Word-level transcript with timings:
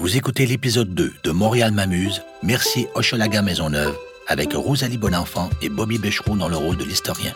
Vous 0.00 0.16
écoutez 0.16 0.44
l'épisode 0.44 0.92
2 0.92 1.12
de 1.22 1.30
Montréal 1.30 1.70
m'amuse, 1.70 2.20
Merci 2.42 2.88
Hochelaga 2.96 3.42
Maisonneuve, 3.42 3.96
avec 4.26 4.52
Rosalie 4.52 4.98
Bonenfant 4.98 5.48
et 5.62 5.68
Bobby 5.68 5.98
Becheroux 5.98 6.36
dans 6.36 6.48
le 6.48 6.56
rôle 6.56 6.76
de 6.76 6.82
l'historien. 6.82 7.32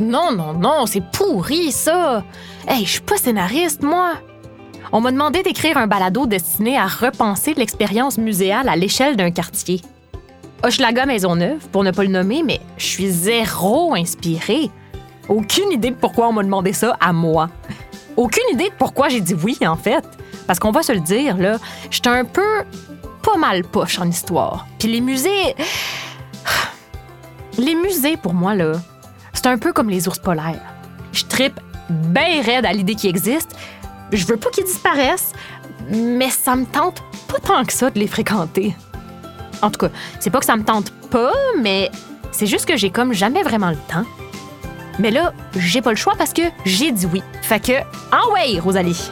Non, 0.00 0.30
non, 0.30 0.52
non, 0.52 0.86
c'est 0.86 1.02
pourri, 1.02 1.72
ça. 1.72 2.22
Hey, 2.68 2.84
je 2.84 2.90
suis 2.92 3.00
pas 3.00 3.16
scénariste, 3.16 3.82
moi. 3.82 4.12
On 4.92 5.00
m'a 5.00 5.10
demandé 5.10 5.42
d'écrire 5.42 5.76
un 5.76 5.88
balado 5.88 6.26
destiné 6.26 6.78
à 6.78 6.86
repenser 6.86 7.54
l'expérience 7.54 8.18
muséale 8.18 8.68
à 8.68 8.76
l'échelle 8.76 9.16
d'un 9.16 9.32
quartier. 9.32 9.80
Hochelaga 10.62 11.06
Maisonneuve, 11.06 11.66
pour 11.72 11.82
ne 11.82 11.90
pas 11.90 12.04
le 12.04 12.10
nommer, 12.10 12.44
mais 12.44 12.60
je 12.76 12.86
suis 12.86 13.10
zéro 13.10 13.94
inspirée. 13.94 14.70
Aucune 15.28 15.72
idée 15.72 15.90
de 15.90 15.96
pourquoi 15.96 16.28
on 16.28 16.32
m'a 16.32 16.44
demandé 16.44 16.72
ça 16.72 16.96
à 17.00 17.12
moi. 17.12 17.50
Aucune 18.16 18.44
idée 18.52 18.68
de 18.68 18.74
pourquoi 18.78 19.08
j'ai 19.08 19.20
dit 19.20 19.34
oui, 19.34 19.58
en 19.66 19.76
fait. 19.76 20.04
Parce 20.46 20.58
qu'on 20.58 20.72
va 20.72 20.82
se 20.82 20.92
le 20.92 21.00
dire, 21.00 21.36
là, 21.36 21.58
j'étais 21.90 22.08
un 22.08 22.24
peu 22.24 22.64
pas 23.22 23.36
mal 23.36 23.62
poche 23.64 23.98
en 23.98 24.08
histoire. 24.08 24.66
Puis 24.78 24.88
les 24.88 25.00
musées. 25.00 25.54
Les 27.58 27.74
musées, 27.74 28.16
pour 28.16 28.32
moi, 28.32 28.54
là, 28.54 28.72
c'est 29.34 29.46
un 29.46 29.58
peu 29.58 29.74
comme 29.74 29.90
les 29.90 30.08
ours 30.08 30.18
polaires. 30.18 30.72
Je 31.12 31.24
tripe 31.24 31.60
bien 31.90 32.40
raide 32.42 32.64
à 32.64 32.72
l'idée 32.72 32.94
qu'ils 32.94 33.10
existent. 33.10 33.54
Je 34.10 34.24
veux 34.24 34.38
pas 34.38 34.48
qu'ils 34.48 34.64
disparaissent, 34.64 35.32
mais 35.90 36.30
ça 36.30 36.56
me 36.56 36.64
tente 36.64 37.02
pas 37.28 37.38
tant 37.38 37.64
que 37.64 37.72
ça 37.74 37.90
de 37.90 37.98
les 37.98 38.06
fréquenter. 38.06 38.74
En 39.60 39.70
tout 39.70 39.78
cas, 39.78 39.90
c'est 40.18 40.30
pas 40.30 40.38
que 40.38 40.46
ça 40.46 40.56
me 40.56 40.64
tente 40.64 40.90
pas, 41.10 41.32
mais 41.60 41.90
c'est 42.30 42.46
juste 42.46 42.66
que 42.66 42.76
j'ai 42.76 42.90
comme 42.90 43.12
jamais 43.12 43.42
vraiment 43.42 43.70
le 43.70 43.76
temps. 43.76 44.04
Mais 44.98 45.10
là, 45.10 45.32
j'ai 45.56 45.80
pas 45.82 45.90
le 45.90 45.96
choix 45.96 46.14
parce 46.16 46.32
que 46.32 46.42
j'ai 46.64 46.92
dit 46.92 47.06
oui. 47.06 47.22
Fait 47.42 47.60
que, 47.60 47.72
en 48.14 48.32
way, 48.32 48.58
Rosalie! 48.60 49.10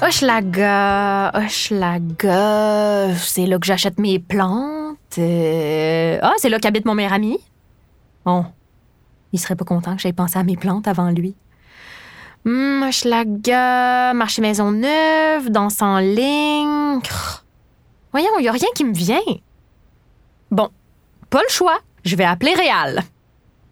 Hochelaga, 0.00 1.32
Hochelaga, 1.34 3.14
c'est 3.16 3.46
là 3.46 3.58
que 3.58 3.66
j'achète 3.66 3.98
mes 3.98 4.18
plantes. 4.20 4.96
Euh, 5.18 6.18
Ah, 6.22 6.32
c'est 6.38 6.48
là 6.48 6.58
qu'habite 6.60 6.84
mon 6.84 6.94
meilleur 6.94 7.12
ami. 7.14 7.38
Bon, 8.24 8.44
il 9.32 9.40
serait 9.40 9.56
pas 9.56 9.64
content 9.64 9.96
que 9.96 10.02
j'aie 10.02 10.12
pensé 10.12 10.38
à 10.38 10.44
mes 10.44 10.56
plantes 10.56 10.86
avant 10.86 11.10
lui. 11.10 11.34
Hum, 12.46 12.84
Hochelaga, 12.88 14.14
marché 14.14 14.40
Maisonneuve, 14.40 15.50
danse 15.50 15.82
en 15.82 15.98
ligne. 15.98 17.00
Voyons, 18.12 18.30
il 18.38 18.44
y 18.44 18.48
a 18.48 18.52
rien 18.52 18.68
qui 18.76 18.84
me 18.84 18.94
vient. 18.94 19.18
Bon, 20.50 20.70
pas 21.30 21.40
le 21.42 21.52
choix. 21.52 21.78
Je 22.04 22.16
vais 22.16 22.24
appeler 22.24 22.54
Réal. 22.54 23.02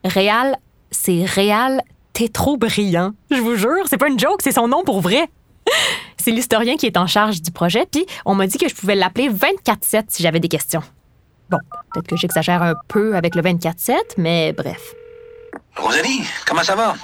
Réal, 0.04 0.56
c'est 0.90 1.24
Réal, 1.24 1.82
t'es 2.12 2.28
trop 2.28 2.56
brillant. 2.56 3.12
Je 3.30 3.40
vous 3.40 3.56
jure, 3.56 3.84
c'est 3.88 3.98
pas 3.98 4.08
une 4.08 4.18
joke, 4.18 4.40
c'est 4.42 4.52
son 4.52 4.68
nom 4.68 4.82
pour 4.84 5.00
vrai. 5.00 5.28
C'est 6.18 6.30
l'historien 6.32 6.76
qui 6.76 6.86
est 6.86 6.96
en 6.96 7.06
charge 7.06 7.40
du 7.42 7.52
projet, 7.52 7.86
puis 7.86 8.04
on 8.24 8.34
m'a 8.34 8.46
dit 8.48 8.58
que 8.58 8.68
je 8.68 8.74
pouvais 8.74 8.96
l'appeler 8.96 9.28
24-7 9.28 10.06
si 10.08 10.22
j'avais 10.24 10.40
des 10.40 10.48
questions. 10.48 10.82
Bon, 11.50 11.58
peut-être 11.92 12.08
que 12.08 12.16
j'exagère 12.16 12.62
un 12.62 12.74
peu 12.88 13.14
avec 13.14 13.36
le 13.36 13.42
24-7, 13.42 13.94
mais 14.16 14.52
bref. 14.52 14.94
Rosalie, 15.76 16.22
comment 16.44 16.64
ça 16.64 16.74
va? 16.74 16.94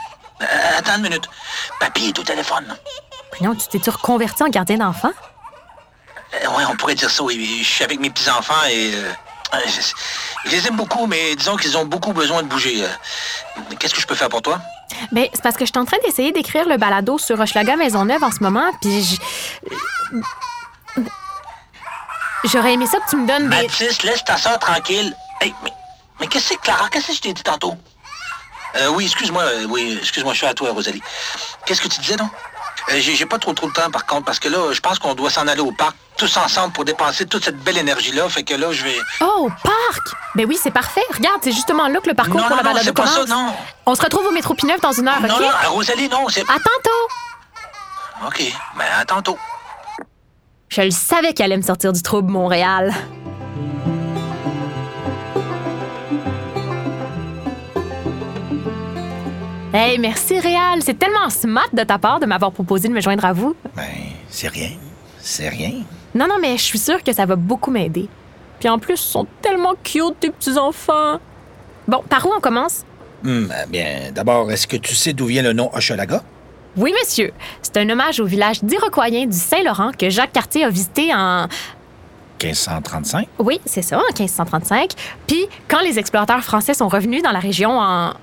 Euh, 0.41 0.45
attends 0.79 0.97
une 0.97 1.03
minute. 1.03 1.29
Papy 1.79 2.07
est 2.07 2.19
au 2.19 2.23
téléphone. 2.25 2.67
Voyons, 3.39 3.55
tu 3.55 3.69
t'es-tu 3.69 3.91
reconverti 3.91 4.43
en 4.43 4.49
gardien 4.49 4.79
d'enfant? 4.79 5.13
Euh, 6.35 6.49
ouais, 6.57 6.65
on 6.69 6.75
pourrait 6.77 6.97
dire 6.97 7.11
ça, 7.11 7.23
oui. 7.23 7.61
Je 7.63 7.69
suis 7.69 7.85
avec 7.85 8.01
mes 8.01 8.11
petits-enfants 8.11 8.65
et... 8.71 8.93
euh, 8.95 9.13
je, 9.67 9.81
je 10.47 10.51
les 10.51 10.67
aime 10.67 10.77
beaucoup, 10.77 11.07
mais 11.07 11.35
disons 11.37 11.57
qu'ils 11.57 11.77
ont 11.77 11.85
beaucoup 11.85 12.13
besoin 12.13 12.43
de 12.43 12.49
bouger. 12.49 12.85
Euh, 12.85 12.89
Qu'est-ce 13.79 13.95
que 13.95 14.01
je 14.01 14.07
peux 14.07 14.15
faire 14.15 14.29
pour 14.29 14.43
toi? 14.43 14.61
Ben, 15.11 15.27
c'est 15.33 15.43
parce 15.43 15.57
que 15.57 15.65
je 15.65 15.71
suis 15.73 15.79
en 15.79 15.85
train 15.85 15.99
d'essayer 16.05 16.33
d'écrire 16.33 16.69
le 16.69 16.77
balado 16.77 17.19
sur 17.19 17.39
Hochelaga 17.39 17.77
Maisonneuve 17.77 18.23
en 18.23 18.31
ce 18.31 18.41
moment, 18.41 18.71
puis 18.81 19.03
je... 19.03 19.17
J'aurais 22.45 22.73
aimé 22.73 22.87
ça 22.87 22.99
que 22.99 23.09
tu 23.09 23.17
me 23.17 23.27
donnes 23.27 23.49
des... 23.49 23.63
Mathis, 23.63 24.03
laisse 24.03 24.25
ta 24.25 24.37
soeur 24.37 24.59
tranquille. 24.59 25.15
Hey, 25.41 25.55
mais, 25.63 25.73
mais 26.21 26.27
qu'est-ce 26.27 26.49
que 26.49 26.55
c'est, 26.55 26.61
Clara? 26.61 26.89
Qu'est-ce 26.91 27.09
que 27.09 27.15
je 27.15 27.21
t'ai 27.21 27.33
dit 27.33 27.43
tantôt? 27.43 27.77
Euh, 28.77 28.89
oui, 28.89 29.05
excuse-moi, 29.05 29.43
euh, 29.43 29.67
oui, 29.69 29.99
excuse-moi, 30.01 30.33
je 30.33 30.39
suis 30.39 30.47
à 30.47 30.55
toi, 30.55 30.71
Rosalie. 30.73 31.03
Qu'est-ce 31.65 31.81
que 31.81 31.89
tu 31.89 32.01
disais, 32.01 32.17
non? 32.17 32.29
Euh, 32.91 32.99
j'ai 32.99 33.15
j'ai 33.15 33.27
pas 33.27 33.39
trop 33.39 33.53
trop 33.53 33.69
de 33.69 33.73
temps, 33.73 33.91
par 33.91 34.07
contre, 34.07 34.25
parce 34.25 34.41
que 34.41 34.49
là, 34.49 34.73
je 34.73 34.81
pense 34.81 34.99
qu'on 34.99 35.15
doit 35.15 35.31
s'en 35.31 35.47
aller 35.47 35.61
au 35.61 35.73
parc, 35.73 35.95
tous 36.17 36.37
ensemble, 36.37 36.73
pour 36.73 36.85
dépenser 36.85 37.27
toute 37.27 37.45
cette 37.45 37.59
belle 37.63 37.79
énergie-là. 37.79 38.29
Fait 38.29 38.43
que 38.43 38.55
là, 38.55 38.71
je 38.73 38.85
vais... 38.85 38.97
Oh, 39.21 39.49
parc! 39.65 40.15
Ben 40.35 40.47
oui, 40.49 40.59
c'est 40.61 40.71
parfait. 40.71 41.03
Regarde, 41.15 41.41
c'est 41.43 41.53
justement 41.53 41.89
là 41.89 42.01
que 42.01 42.09
le 42.09 42.15
parcours 42.15 42.37
non, 42.37 42.43
pour 42.47 42.51
non, 42.51 42.57
la 42.57 42.63
non, 42.63 42.69
balado 42.71 42.87
c'est 42.87 42.93
pas 42.93 43.07
ça, 43.07 43.15
commence. 43.25 43.29
non. 43.29 43.53
On 43.87 43.95
se 43.95 44.03
retrouve 44.03 44.27
au 44.27 44.31
métro 44.33 44.55
Pineuf 44.55 44.81
dans 44.81 44.93
une 44.93 45.09
heure, 45.09 45.21
Non, 45.21 45.35
OK? 45.35 45.41
non, 45.41 45.49
euh, 45.49 45.69
Rosalie, 45.71 46.09
non, 46.09 46.29
c'est... 46.29 46.43
À 46.43 46.55
tantôt! 46.55 48.27
OK, 48.29 48.53
ben 48.77 48.85
à 49.01 49.05
tantôt. 49.05 49.37
Je 50.69 50.83
le 50.83 50.91
savais 50.91 51.33
qu'elle 51.35 51.47
allait 51.47 51.57
me 51.57 51.63
sortir 51.63 51.93
du 51.93 52.03
trouble, 52.03 52.31
Montréal. 52.31 52.95
Hey, 59.75 59.99
merci 59.99 60.39
Réal. 60.39 60.81
C'est 60.83 60.99
tellement 60.99 61.31
smart 61.31 61.69
de 61.73 61.83
ta 61.83 61.99
part 61.99 62.21
de 62.21 62.27
m'avoir 62.27 62.53
proposé 62.53 62.89
de 62.89 62.93
me 62.93 63.01
joindre 63.01 63.25
à 63.25 63.33
vous. 63.33 63.57
Ben, 63.75 63.85
c'est 64.29 64.49
rien. 64.49 64.71
C'est 65.19 65.49
rien. 65.49 65.73
Non, 66.15 66.27
non, 66.29 66.37
mais 66.41 66.57
je 66.57 66.63
suis 66.63 66.79
sûre 66.79 67.03
que 67.03 67.13
ça 67.13 67.27
va 67.27 67.37
beaucoup 67.37 67.71
m'aider. 67.71 68.09
Puis 68.61 68.69
en 68.69 68.79
plus, 68.79 68.95
ils 68.95 69.11
sont 69.11 69.27
tellement 69.41 69.75
cute, 69.83 70.21
tes 70.21 70.31
petits-enfants. 70.31 71.19
Bon, 71.89 72.03
par 72.09 72.27
où 72.27 72.31
on 72.37 72.41
commence? 72.41 72.85
Eh 73.25 73.47
bien, 73.69 74.11
d'abord, 74.13 74.51
est-ce 74.51 74.67
que 74.67 74.77
tu 74.77 74.95
sais 74.95 75.13
d'où 75.13 75.27
vient 75.27 75.43
le 75.43 75.53
nom 75.53 75.71
Hochelaga? 75.75 76.23
Oui, 76.77 76.93
monsieur. 77.01 77.33
C'est 77.61 77.77
un 77.77 77.89
hommage 77.91 78.21
au 78.21 78.25
village 78.25 78.63
d'Iroquoiens 78.63 79.27
du 79.27 79.37
Saint-Laurent 79.37 79.91
que 79.97 80.11
Jacques 80.11 80.33
Cartier 80.33 80.65
a 80.65 80.71
visité 80.71 81.15
en 81.15 81.47
1535? 82.43 83.29
Oui, 83.39 83.61
c'est 83.65 83.83
ça, 83.83 83.99
en 83.99 84.05
1535. 84.19 84.93
Puis, 85.27 85.47
quand 85.69 85.81
les 85.81 85.99
explorateurs 85.99 86.43
français 86.43 86.75
sont 86.75 86.89
revenus 86.89 87.23
dans 87.23 87.31
la 87.31 87.39
région 87.39 87.79
en... 87.79 88.15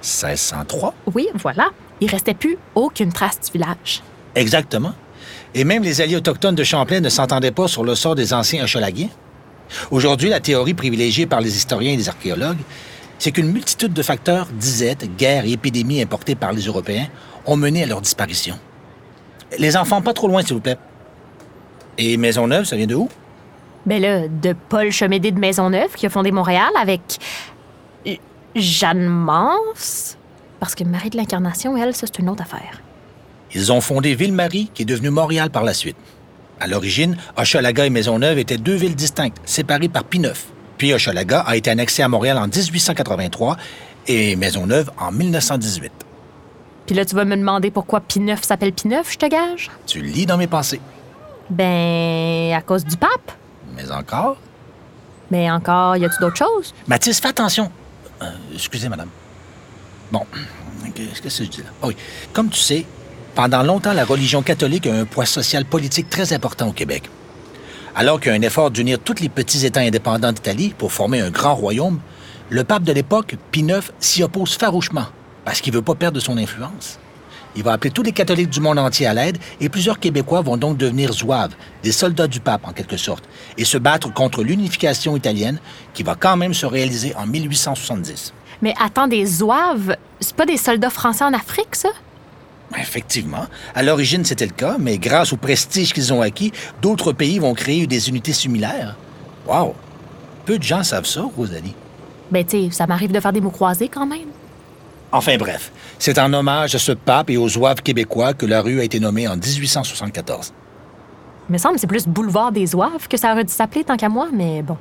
1603? 0.00 0.94
Oui, 1.14 1.28
voilà, 1.34 1.68
il 2.00 2.10
restait 2.10 2.34
plus 2.34 2.56
aucune 2.74 3.12
trace 3.12 3.40
du 3.40 3.52
village. 3.52 4.02
Exactement. 4.34 4.92
Et 5.54 5.64
même 5.64 5.82
les 5.82 6.00
alliés 6.00 6.16
autochtones 6.16 6.54
de 6.54 6.64
Champlain 6.64 7.00
ne 7.00 7.08
s'entendaient 7.08 7.50
pas 7.50 7.68
sur 7.68 7.84
le 7.84 7.94
sort 7.94 8.14
des 8.14 8.32
anciens 8.32 8.64
Hochelaguiens. 8.64 9.08
Aujourd'hui, 9.90 10.28
la 10.28 10.40
théorie 10.40 10.74
privilégiée 10.74 11.26
par 11.26 11.40
les 11.40 11.56
historiens 11.56 11.92
et 11.92 11.96
les 11.96 12.08
archéologues, 12.08 12.58
c'est 13.18 13.32
qu'une 13.32 13.50
multitude 13.50 13.92
de 13.92 14.02
facteurs, 14.02 14.46
disettes, 14.52 15.08
guerres 15.16 15.44
et 15.44 15.52
épidémies 15.52 16.00
importées 16.00 16.34
par 16.34 16.52
les 16.52 16.62
Européens, 16.62 17.06
ont 17.46 17.56
mené 17.56 17.82
à 17.82 17.86
leur 17.86 18.00
disparition. 18.00 18.58
Les 19.58 19.76
enfants, 19.76 20.02
pas 20.02 20.12
trop 20.12 20.28
loin, 20.28 20.42
s'il 20.42 20.54
vous 20.54 20.60
plaît. 20.60 20.78
Et 21.96 22.16
Maisonneuve, 22.16 22.64
ça 22.64 22.76
vient 22.76 22.86
de 22.86 22.94
où? 22.94 23.08
Ben 23.86 24.00
là, 24.00 24.28
de 24.28 24.54
Paul 24.68 24.90
Chemédé 24.92 25.32
de 25.32 25.38
Maisonneuve 25.38 25.94
qui 25.94 26.06
a 26.06 26.10
fondé 26.10 26.30
Montréal 26.30 26.68
avec 26.80 27.00
euh, 28.06 28.14
Jeanne 28.54 29.06
Mance. 29.06 30.16
Parce 30.60 30.74
que 30.74 30.84
Marie 30.84 31.10
de 31.10 31.16
l'Incarnation, 31.16 31.76
elle, 31.76 31.94
ça, 31.94 32.06
c'est 32.06 32.18
une 32.18 32.28
autre 32.28 32.42
affaire. 32.42 32.82
Ils 33.54 33.72
ont 33.72 33.80
fondé 33.80 34.14
Ville-Marie, 34.14 34.70
qui 34.74 34.82
est 34.82 34.86
devenue 34.86 35.10
Montréal 35.10 35.50
par 35.50 35.64
la 35.64 35.74
suite. 35.74 35.96
À 36.60 36.66
l'origine, 36.66 37.16
Hochelaga 37.36 37.86
et 37.86 37.90
Maisonneuve 37.90 38.38
étaient 38.38 38.58
deux 38.58 38.74
villes 38.74 38.96
distinctes, 38.96 39.38
séparées 39.44 39.88
par 39.88 40.04
Pineuf. 40.04 40.46
Puis 40.76 40.92
Hochelaga 40.92 41.40
a 41.40 41.56
été 41.56 41.70
annexé 41.70 42.02
à 42.02 42.08
Montréal 42.08 42.36
en 42.38 42.46
1883 42.46 43.56
et 44.06 44.36
Maisonneuve 44.36 44.90
en 44.98 45.12
1918. 45.12 45.92
Puis 46.86 46.96
là, 46.96 47.04
tu 47.04 47.14
vas 47.14 47.24
me 47.24 47.36
demander 47.36 47.70
pourquoi 47.70 48.00
Pineuf 48.00 48.42
s'appelle 48.42 48.72
Pineuf, 48.72 49.12
je 49.12 49.18
te 49.18 49.26
gage? 49.26 49.70
Tu 49.86 50.00
lis 50.00 50.26
dans 50.26 50.36
mes 50.38 50.46
pensées. 50.46 50.80
Ben, 51.50 52.52
à 52.54 52.60
cause 52.62 52.84
du 52.84 52.96
pape. 52.96 53.32
Mais 53.76 53.90
encore? 53.90 54.36
Mais 55.30 55.50
encore, 55.50 55.96
y 55.96 56.04
a-tu 56.04 56.16
d'autres 56.20 56.38
choses? 56.38 56.74
Mathis, 56.86 57.20
fais 57.20 57.28
attention. 57.28 57.70
Euh, 58.22 58.30
excusez, 58.54 58.88
madame. 58.88 59.08
Bon, 60.10 60.24
qu'est-ce 60.94 61.20
que 61.20 61.28
je 61.28 61.50
dis 61.50 61.58
là? 61.58 61.68
Ah 61.82 61.88
oui. 61.88 61.96
Comme 62.32 62.48
tu 62.48 62.58
sais, 62.58 62.86
pendant 63.34 63.62
longtemps, 63.62 63.92
la 63.92 64.04
religion 64.04 64.42
catholique 64.42 64.86
a 64.86 64.94
un 64.94 65.04
poids 65.04 65.26
social 65.26 65.64
politique 65.64 66.10
très 66.10 66.32
important 66.32 66.68
au 66.68 66.72
Québec. 66.72 67.04
Alors 67.94 68.20
qu'il 68.20 68.30
y 68.30 68.34
a 68.34 68.38
un 68.38 68.42
effort 68.42 68.70
d'unir 68.70 68.98
tous 68.98 69.20
les 69.20 69.28
petits 69.28 69.66
États 69.66 69.80
indépendants 69.80 70.32
d'Italie 70.32 70.74
pour 70.76 70.92
former 70.92 71.20
un 71.20 71.30
grand 71.30 71.54
royaume, 71.54 72.00
le 72.50 72.64
pape 72.64 72.82
de 72.82 72.92
l'époque, 72.92 73.36
Pie 73.50 73.60
IX, 73.60 73.80
s'y 73.98 74.22
oppose 74.22 74.56
farouchement 74.56 75.06
parce 75.44 75.60
qu'il 75.60 75.72
veut 75.72 75.82
pas 75.82 75.94
perdre 75.94 76.20
son 76.20 76.36
influence. 76.36 76.98
Il 77.56 77.62
va 77.62 77.72
appeler 77.72 77.90
tous 77.90 78.02
les 78.02 78.12
catholiques 78.12 78.50
du 78.50 78.60
monde 78.60 78.78
entier 78.78 79.06
à 79.06 79.14
l'aide 79.14 79.38
et 79.60 79.68
plusieurs 79.68 79.98
Québécois 79.98 80.42
vont 80.42 80.56
donc 80.56 80.76
devenir 80.76 81.12
zouaves, 81.12 81.54
des 81.82 81.92
soldats 81.92 82.28
du 82.28 82.40
pape 82.40 82.66
en 82.66 82.72
quelque 82.72 82.96
sorte, 82.96 83.24
et 83.56 83.64
se 83.64 83.78
battre 83.78 84.12
contre 84.12 84.42
l'unification 84.42 85.16
italienne 85.16 85.58
qui 85.94 86.02
va 86.02 86.14
quand 86.14 86.36
même 86.36 86.54
se 86.54 86.66
réaliser 86.66 87.14
en 87.16 87.26
1870. 87.26 88.32
Mais 88.62 88.74
attends, 88.80 89.08
des 89.08 89.26
zouaves, 89.26 89.96
c'est 90.20 90.36
pas 90.36 90.46
des 90.46 90.56
soldats 90.56 90.90
français 90.90 91.24
en 91.24 91.32
Afrique, 91.32 91.74
ça? 91.74 91.88
Effectivement. 92.76 93.46
À 93.74 93.82
l'origine, 93.82 94.24
c'était 94.24 94.46
le 94.46 94.52
cas, 94.52 94.76
mais 94.78 94.98
grâce 94.98 95.32
au 95.32 95.36
prestige 95.36 95.92
qu'ils 95.92 96.12
ont 96.12 96.20
acquis, 96.20 96.52
d'autres 96.82 97.12
pays 97.12 97.38
vont 97.38 97.54
créer 97.54 97.86
des 97.86 98.08
unités 98.08 98.32
similaires. 98.32 98.96
Wow! 99.46 99.74
Peu 100.44 100.58
de 100.58 100.62
gens 100.62 100.82
savent 100.82 101.06
ça, 101.06 101.22
Rosalie. 101.36 101.74
Ben, 102.30 102.44
tu 102.44 102.64
sais, 102.64 102.70
ça 102.70 102.86
m'arrive 102.86 103.12
de 103.12 103.20
faire 103.20 103.32
des 103.32 103.40
mots 103.40 103.50
croisés 103.50 103.88
quand 103.88 104.06
même. 104.06 104.28
Enfin 105.10 105.38
bref, 105.38 105.72
c'est 105.98 106.18
en 106.18 106.32
hommage 106.34 106.74
à 106.74 106.78
ce 106.78 106.92
pape 106.92 107.30
et 107.30 107.38
aux 107.38 107.48
zouaves 107.48 107.82
québécois 107.82 108.34
que 108.34 108.44
la 108.44 108.60
rue 108.60 108.80
a 108.80 108.84
été 108.84 109.00
nommée 109.00 109.26
en 109.26 109.36
1874. 109.36 110.52
Il 111.48 111.52
me 111.54 111.58
semble 111.58 111.76
que 111.76 111.80
c'est 111.80 111.86
plus 111.86 112.06
boulevard 112.06 112.52
des 112.52 112.74
Oives 112.74 113.08
que 113.08 113.16
ça 113.16 113.32
aurait 113.32 113.44
dû 113.44 113.52
s'appeler 113.52 113.84
tant 113.84 113.96
qu'à 113.96 114.10
moi, 114.10 114.28
mais 114.30 114.60
bon. 114.60 114.76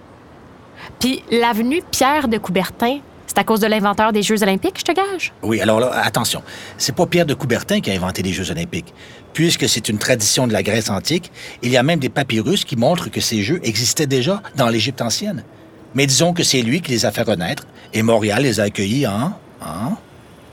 Puis 1.00 1.24
l'avenue 1.32 1.82
Pierre 1.92 2.28
de 2.28 2.38
Coubertin, 2.38 3.00
c'est 3.28 3.38
à 3.38 3.44
cause 3.44 3.60
de 3.60 3.68
l'inventeur 3.68 4.12
des 4.14 4.24
Jeux 4.24 4.42
olympiques, 4.42 4.80
je 4.80 4.84
te 4.84 4.92
gage? 4.94 5.34
Oui, 5.44 5.62
alors 5.62 5.80
là, 5.80 5.92
attention, 6.04 6.42
c'est 6.78 6.96
pas 6.96 7.06
Pierre 7.06 7.26
de 7.26 7.34
Coubertin 7.34 7.82
qui 7.82 7.92
a 7.92 7.94
inventé 7.94 8.24
les 8.24 8.34
Jeux 8.34 8.50
olympiques. 8.52 8.94
Puisque 9.34 9.70
c'est 9.70 9.88
une 9.90 10.00
tradition 10.00 10.48
de 10.48 10.54
la 10.54 10.64
Grèce 10.64 10.90
antique, 10.90 11.32
il 11.62 11.70
y 11.72 11.78
a 11.78 11.84
même 11.84 12.00
des 12.00 12.10
papyrus 12.10 12.64
qui 12.66 12.76
montrent 12.76 13.10
que 13.12 13.22
ces 13.22 13.44
Jeux 13.44 13.60
existaient 13.64 14.08
déjà 14.08 14.42
dans 14.56 14.70
l'Égypte 14.70 15.02
ancienne. 15.02 15.44
Mais 15.94 16.08
disons 16.08 16.34
que 16.34 16.44
c'est 16.44 16.62
lui 16.62 16.82
qui 16.82 16.92
les 16.92 17.06
a 17.06 17.12
fait 17.12 17.22
renaître, 17.24 17.66
et 17.94 18.02
Montréal 18.02 18.44
les 18.44 18.60
a 18.60 18.64
accueillis 18.64 19.06
en... 19.08 19.34
en... 19.62 19.98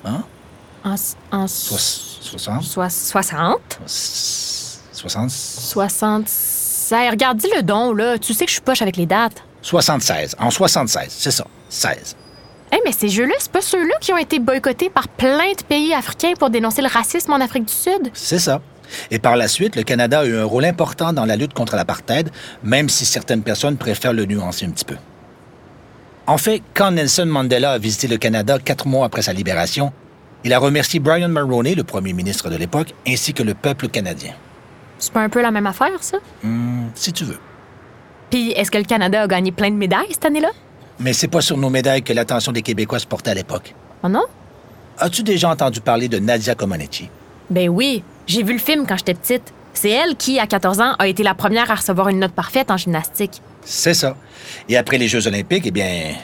en... 0.05 0.21
En, 0.87 0.95
en 1.33 1.47
soix- 1.47 1.79
60? 2.21 2.63
soi- 2.63 2.91
60? 2.91 3.81
60? 4.93 5.31
76. 5.31 7.11
Regarde, 7.11 7.39
dis 7.39 7.49
le 7.57 7.63
don, 7.63 7.93
là. 7.95 8.19
Tu 8.19 8.35
sais 8.35 8.45
que 8.45 8.51
je 8.51 8.55
suis 8.55 8.63
poche 8.63 8.83
avec 8.83 8.97
les 8.97 9.07
dates. 9.07 9.43
76. 9.63 10.37
En 10.39 10.51
76, 10.51 11.07
c'est 11.09 11.31
ça. 11.31 11.47
16. 11.71 12.17
Hey, 12.75 12.81
mais 12.85 12.91
ces 12.91 13.09
jeux-là, 13.09 13.35
c'est 13.39 13.53
pas 13.53 13.61
ceux-là 13.61 13.95
qui 14.01 14.13
ont 14.13 14.19
été 14.19 14.41
boycottés 14.41 14.91
par 14.91 15.07
plein 15.07 15.53
de 15.57 15.63
pays 15.63 15.95
africains 15.95 16.33
pour 16.37 16.51
dénoncer 16.51 16.83
le 16.83 16.89
racisme 16.89 17.33
en 17.33 17.37
Afrique 17.37 17.67
du 17.67 17.73
Sud? 17.73 18.11
C'est 18.15 18.41
ça. 18.41 18.63
Et 19.13 19.21
par 19.21 19.37
la 19.37 19.47
suite, 19.47 19.77
le 19.77 19.85
Canada 19.85 20.19
a 20.19 20.25
eu 20.25 20.37
un 20.37 20.45
rôle 20.45 20.65
important 20.65 21.13
dans 21.13 21.25
la 21.25 21.37
lutte 21.37 21.55
contre 21.55 21.77
l'apartheid, 21.77 22.31
même 22.65 22.89
si 22.89 23.05
certaines 23.05 23.43
personnes 23.43 23.77
préfèrent 23.77 24.13
le 24.13 24.25
nuancer 24.25 24.67
un 24.67 24.71
petit 24.71 24.85
peu. 24.85 24.97
En 26.27 26.37
fait, 26.37 26.63
quand 26.75 26.91
Nelson 26.91 27.27
Mandela 27.27 27.71
a 27.71 27.79
visité 27.79 28.09
le 28.09 28.17
Canada 28.17 28.59
quatre 28.59 28.89
mois 28.89 29.07
après 29.07 29.23
sa 29.23 29.33
libération, 29.33 29.93
il 30.43 30.53
a 30.53 30.59
remercié 30.59 30.99
Brian 30.99 31.29
Mulroney, 31.29 31.77
le 31.77 31.85
premier 31.85 32.13
ministre 32.13 32.51
de 32.51 32.57
l'époque, 32.57 32.93
ainsi 33.07 33.35
que 33.35 33.45
le 33.45 33.55
peuple 33.55 33.87
canadien. 33.87 34.33
C'est 34.99 35.13
pas 35.13 35.23
un 35.23 35.29
peu 35.29 35.43
la 35.43 35.53
même 35.53 35.69
affaire, 35.69 36.03
ça? 36.03 36.19
Hmm, 36.43 36.89
si 36.97 37.13
tu 37.13 37.23
veux. 37.23 37.39
Puis, 38.31 38.51
est-ce 38.51 38.73
que 38.73 38.79
le 38.79 38.85
Canada 38.85 39.23
a 39.23 39.29
gagné 39.29 39.53
plein 39.53 39.71
de 39.71 39.77
médailles 39.77 40.11
cette 40.11 40.25
année-là? 40.25 40.51
Mais 41.01 41.13
c'est 41.13 41.29
pas 41.29 41.41
sur 41.41 41.57
nos 41.57 41.71
médailles 41.71 42.03
que 42.03 42.13
l'attention 42.13 42.53
des 42.53 42.63
Québécois 42.63 42.99
se 42.99 43.07
portait 43.07 43.31
à 43.31 43.35
l'époque. 43.35 43.75
Oh 44.03 44.09
non? 44.09 44.23
As-tu 44.99 45.23
déjà 45.23 45.51
entendu 45.51 45.81
parler 45.81 46.09
de 46.09 46.19
Nadia 46.19 46.55
Comaneci? 46.55 47.09
Ben 47.51 47.69
oui, 47.69 48.03
j'ai 48.27 48.43
vu 48.43 48.53
le 48.53 48.59
film 48.59 48.87
quand 48.87 48.97
j'étais 48.97 49.15
petite. 49.15 49.53
C'est 49.73 49.91
elle 49.91 50.15
qui, 50.17 50.39
à 50.39 50.47
14 50.47 50.81
ans, 50.81 50.93
a 50.99 51.09
été 51.09 51.23
la 51.25 51.35
première 51.35 51.71
à 51.71 51.75
recevoir 51.75 52.09
une 52.09 52.21
note 52.21 52.33
parfaite 52.33 52.71
en 52.71 52.77
gymnastique. 52.77 53.43
C'est 53.65 53.95
ça. 53.95 54.17
Et 54.69 54.77
après 54.77 54.99
les 54.99 55.09
Jeux 55.09 55.27
olympiques, 55.27 55.65
eh 55.67 55.71
bien... 55.73 56.15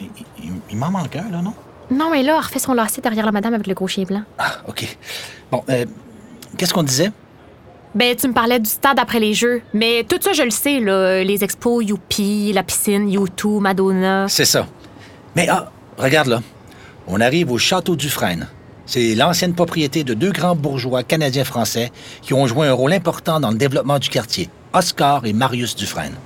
Il, 0.00 0.06
il- 0.42 0.52
il 0.70 0.76
m'en 0.76 0.90
manque 0.90 1.14
un, 1.16 1.30
là, 1.30 1.42
non? 1.42 1.52
Non, 1.90 2.10
mais 2.10 2.22
là, 2.22 2.34
elle 2.38 2.44
refait 2.44 2.58
son 2.58 2.72
lacet 2.74 3.00
derrière 3.02 3.26
la 3.26 3.32
madame 3.32 3.54
avec 3.54 3.66
le 3.66 3.74
gros 3.74 3.86
chien 3.86 4.04
blanc. 4.04 4.22
Ah, 4.38 4.56
OK. 4.66 4.96
Bon, 5.50 5.62
euh, 5.68 5.84
qu'est-ce 6.56 6.72
qu'on 6.74 6.82
disait? 6.82 7.12
Ben, 7.96 8.14
tu 8.14 8.28
me 8.28 8.34
parlais 8.34 8.60
du 8.60 8.68
stade 8.68 8.98
après 8.98 9.18
les 9.18 9.32
Jeux. 9.32 9.62
Mais 9.72 10.04
tout 10.06 10.18
ça, 10.20 10.34
je 10.34 10.42
le 10.42 10.50
sais, 10.50 10.80
là. 10.80 11.24
Les 11.24 11.42
expos, 11.42 11.82
Youpi, 11.82 12.52
la 12.52 12.62
piscine, 12.62 13.08
U2, 13.08 13.58
Madonna. 13.58 14.26
C'est 14.28 14.44
ça. 14.44 14.66
Mais 15.34 15.48
ah, 15.48 15.70
regarde 15.96 16.28
là. 16.28 16.42
On 17.06 17.22
arrive 17.22 17.50
au 17.50 17.56
château 17.56 17.96
Dufresne. 17.96 18.48
C'est 18.84 19.14
l'ancienne 19.14 19.54
propriété 19.54 20.04
de 20.04 20.12
deux 20.12 20.30
grands 20.30 20.54
bourgeois 20.54 21.04
canadiens-français 21.04 21.90
qui 22.20 22.34
ont 22.34 22.46
joué 22.46 22.68
un 22.68 22.74
rôle 22.74 22.92
important 22.92 23.40
dans 23.40 23.50
le 23.50 23.56
développement 23.56 23.98
du 23.98 24.10
quartier, 24.10 24.50
Oscar 24.74 25.24
et 25.24 25.32
Marius 25.32 25.74
Dufresne. 25.74 26.16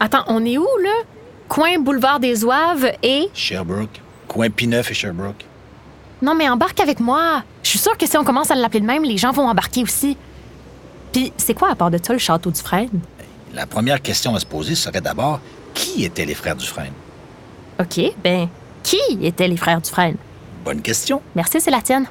Attends, 0.00 0.24
on 0.26 0.44
est 0.44 0.58
où, 0.58 0.68
là? 0.82 1.04
Coin 1.48 1.78
boulevard 1.78 2.20
des 2.20 2.44
Oives 2.44 2.92
et. 3.02 3.30
Sherbrooke, 3.32 4.02
coin 4.28 4.50
Pineuf 4.50 4.90
et 4.90 4.94
Sherbrooke. 4.94 5.46
Non, 6.20 6.34
mais 6.34 6.50
embarque 6.50 6.80
avec 6.80 7.00
moi. 7.00 7.44
Je 7.62 7.70
suis 7.70 7.78
sûre 7.78 7.96
que 7.96 8.06
si 8.06 8.18
on 8.18 8.24
commence 8.24 8.50
à 8.50 8.54
l'appeler 8.56 8.80
de 8.80 8.86
même, 8.86 9.04
les 9.04 9.16
gens 9.16 9.32
vont 9.32 9.48
embarquer 9.48 9.82
aussi. 9.82 10.18
Puis, 11.12 11.32
c'est 11.36 11.54
quoi 11.54 11.70
à 11.70 11.74
part 11.74 11.90
de 11.90 11.98
ça, 12.02 12.12
le 12.12 12.18
château 12.18 12.50
du 12.50 12.60
Frêne? 12.60 13.00
La 13.54 13.66
première 13.66 14.02
question 14.02 14.34
à 14.34 14.40
se 14.40 14.46
poser 14.46 14.74
serait 14.74 15.00
d'abord 15.00 15.40
qui 15.74 16.04
étaient 16.04 16.26
les 16.26 16.34
frères 16.34 16.56
Dufresne? 16.56 16.92
OK, 17.80 18.00
ben, 18.22 18.48
qui 18.82 18.98
étaient 19.22 19.48
les 19.48 19.56
frères 19.56 19.80
Dufresne? 19.80 20.16
Bonne 20.64 20.82
question. 20.82 21.22
Merci, 21.34 21.60
c'est 21.60 21.70
la 21.70 21.80
tienne. 21.80 22.06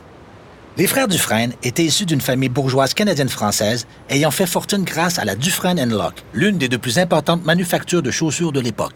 Les 0.77 0.87
frères 0.87 1.07
Dufresne 1.07 1.53
étaient 1.63 1.83
issus 1.83 2.05
d'une 2.05 2.21
famille 2.21 2.49
bourgeoise 2.49 2.93
canadienne-française 2.93 3.87
ayant 4.09 4.31
fait 4.31 4.45
fortune 4.45 4.83
grâce 4.83 5.17
à 5.17 5.25
la 5.25 5.35
Dufresne 5.35 5.83
Lock, 5.89 6.23
l'une 6.33 6.57
des 6.57 6.69
deux 6.69 6.77
plus 6.77 6.99
importantes 6.99 7.43
manufactures 7.45 8.03
de 8.03 8.11
chaussures 8.11 8.51
de 8.51 8.59
l'époque. 8.59 8.93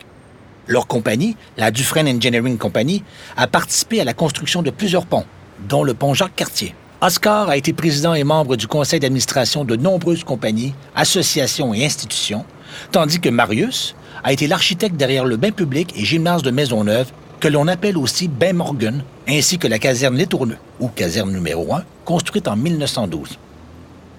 Leur 0.68 0.86
compagnie, 0.86 1.36
la 1.58 1.72
Dufresne 1.72 2.08
Engineering 2.08 2.58
Company, 2.58 3.04
a 3.36 3.48
participé 3.48 4.00
à 4.00 4.04
la 4.04 4.14
construction 4.14 4.62
de 4.62 4.70
plusieurs 4.70 5.08
ponts, 5.08 5.26
dont 5.68 5.84
le 5.84 5.96
pont 5.96 6.14
Jacques-Cartier. 6.14 6.76
Oscar 7.04 7.50
a 7.50 7.58
été 7.58 7.74
président 7.74 8.14
et 8.14 8.24
membre 8.24 8.56
du 8.56 8.68
conseil 8.68 9.00
d'administration 9.00 9.66
de 9.66 9.76
nombreuses 9.76 10.24
compagnies, 10.24 10.76
associations 10.96 11.74
et 11.74 11.84
institutions, 11.84 12.46
tandis 12.92 13.20
que 13.20 13.30
Marius 13.30 13.96
a 14.24 14.32
été 14.32 14.46
l'architecte 14.46 14.98
derrière 14.98 15.26
le 15.26 15.36
bain 15.36 15.50
public 15.50 15.94
et 15.96 16.06
gymnase 16.06 16.44
de 16.44 16.52
Maisonneuve, 16.52 17.12
que 17.40 17.48
l'on 17.48 17.68
appelle 17.68 17.98
aussi 17.98 18.28
Bain 18.28 18.54
Morgan, 18.54 19.04
ainsi 19.28 19.58
que 19.58 19.68
la 19.68 19.80
caserne 19.80 20.16
Les 20.16 20.28
Tourneux, 20.28 20.60
ou 20.80 20.90
caserne 20.90 21.32
numéro 21.32 21.74
1, 21.74 21.84
construite 22.06 22.48
en 22.48 22.56
1912. 22.56 23.40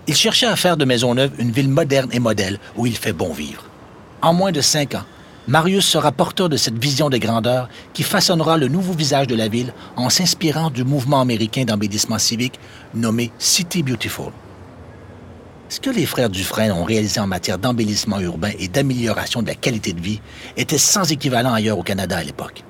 Il 0.09 0.17
cherchait 0.17 0.47
à 0.47 0.57
faire 0.57 0.77
de 0.77 0.85
Maisonneuve 0.85 1.31
une 1.39 1.53
ville 1.53 1.69
moderne 1.69 2.11
et 2.13 2.19
modèle 2.19 2.59
où 2.77 2.87
il 2.87 2.97
fait 2.97 3.13
bon 3.13 3.33
vivre. 3.33 3.63
En 4.23 4.35
moins 4.35 4.51
de 4.51 4.61
cinq 4.61 4.97
ans, 4.97 5.05
Marius 5.49 5.87
sera 5.87 6.13
porteur 6.13 6.49
de 6.49 6.57
cette 6.57 6.79
vision 6.79 7.11
de 7.11 7.19
grandeur 7.19 7.69
qui 7.95 8.05
façonnera 8.05 8.57
le 8.57 8.69
nouveau 8.69 8.93
visage 8.93 9.27
de 9.27 9.35
la 9.35 9.49
ville 9.49 9.75
en 9.97 10.09
s'inspirant 10.09 10.71
du 10.71 10.85
mouvement 10.85 11.21
américain 11.21 11.65
d'embellissement 11.65 12.19
civique 12.19 12.61
nommé 12.95 13.33
City 13.39 13.83
Beautiful. 13.83 14.31
Ce 15.69 15.81
que 15.81 15.91
les 15.91 16.07
frères 16.07 16.31
Dufresne 16.31 16.71
ont 16.71 16.85
réalisé 16.85 17.19
en 17.19 17.27
matière 17.27 17.59
d'embellissement 17.59 18.21
urbain 18.21 18.53
et 18.61 18.69
d'amélioration 18.69 19.43
de 19.43 19.49
la 19.49 19.57
qualité 19.57 19.93
de 19.93 20.01
vie 20.01 20.21
était 20.57 20.79
sans 20.79 21.11
équivalent 21.11 21.53
ailleurs 21.53 21.79
au 21.79 21.83
Canada 21.83 22.19
à 22.19 22.23
l'époque. 22.23 22.63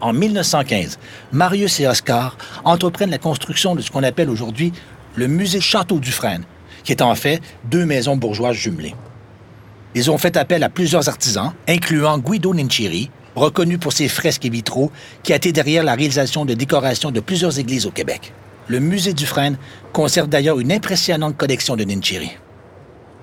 En 0.00 0.14
1915, 0.14 0.98
Marius 1.32 1.80
et 1.80 1.86
Oscar 1.86 2.38
entreprennent 2.64 3.10
la 3.10 3.18
construction 3.18 3.74
de 3.74 3.82
ce 3.82 3.90
qu'on 3.90 4.04
appelle 4.04 4.30
aujourd'hui 4.30 4.72
le 5.16 5.26
musée 5.26 5.60
Château 5.60 5.98
Dufresne, 5.98 6.44
qui 6.82 6.92
est 6.92 7.02
en 7.02 7.14
fait 7.14 7.42
deux 7.64 7.84
maisons 7.84 8.16
bourgeoises 8.16 8.56
jumelées. 8.56 8.94
Ils 9.94 10.10
ont 10.10 10.18
fait 10.18 10.36
appel 10.36 10.62
à 10.62 10.68
plusieurs 10.68 11.08
artisans, 11.08 11.52
incluant 11.68 12.18
Guido 12.18 12.52
Ninchiri, 12.54 13.10
reconnu 13.34 13.78
pour 13.78 13.92
ses 13.92 14.08
fresques 14.08 14.44
et 14.44 14.50
vitraux, 14.50 14.90
qui 15.22 15.32
a 15.32 15.36
été 15.36 15.52
derrière 15.52 15.84
la 15.84 15.94
réalisation 15.94 16.44
de 16.44 16.54
décorations 16.54 17.10
de 17.10 17.20
plusieurs 17.20 17.58
églises 17.58 17.86
au 17.86 17.90
Québec. 17.90 18.32
Le 18.68 18.80
musée 18.80 19.12
Dufresne 19.12 19.56
conserve 19.92 20.28
d'ailleurs 20.28 20.58
une 20.58 20.72
impressionnante 20.72 21.36
collection 21.36 21.76
de 21.76 21.84
Ninchiri. 21.84 22.30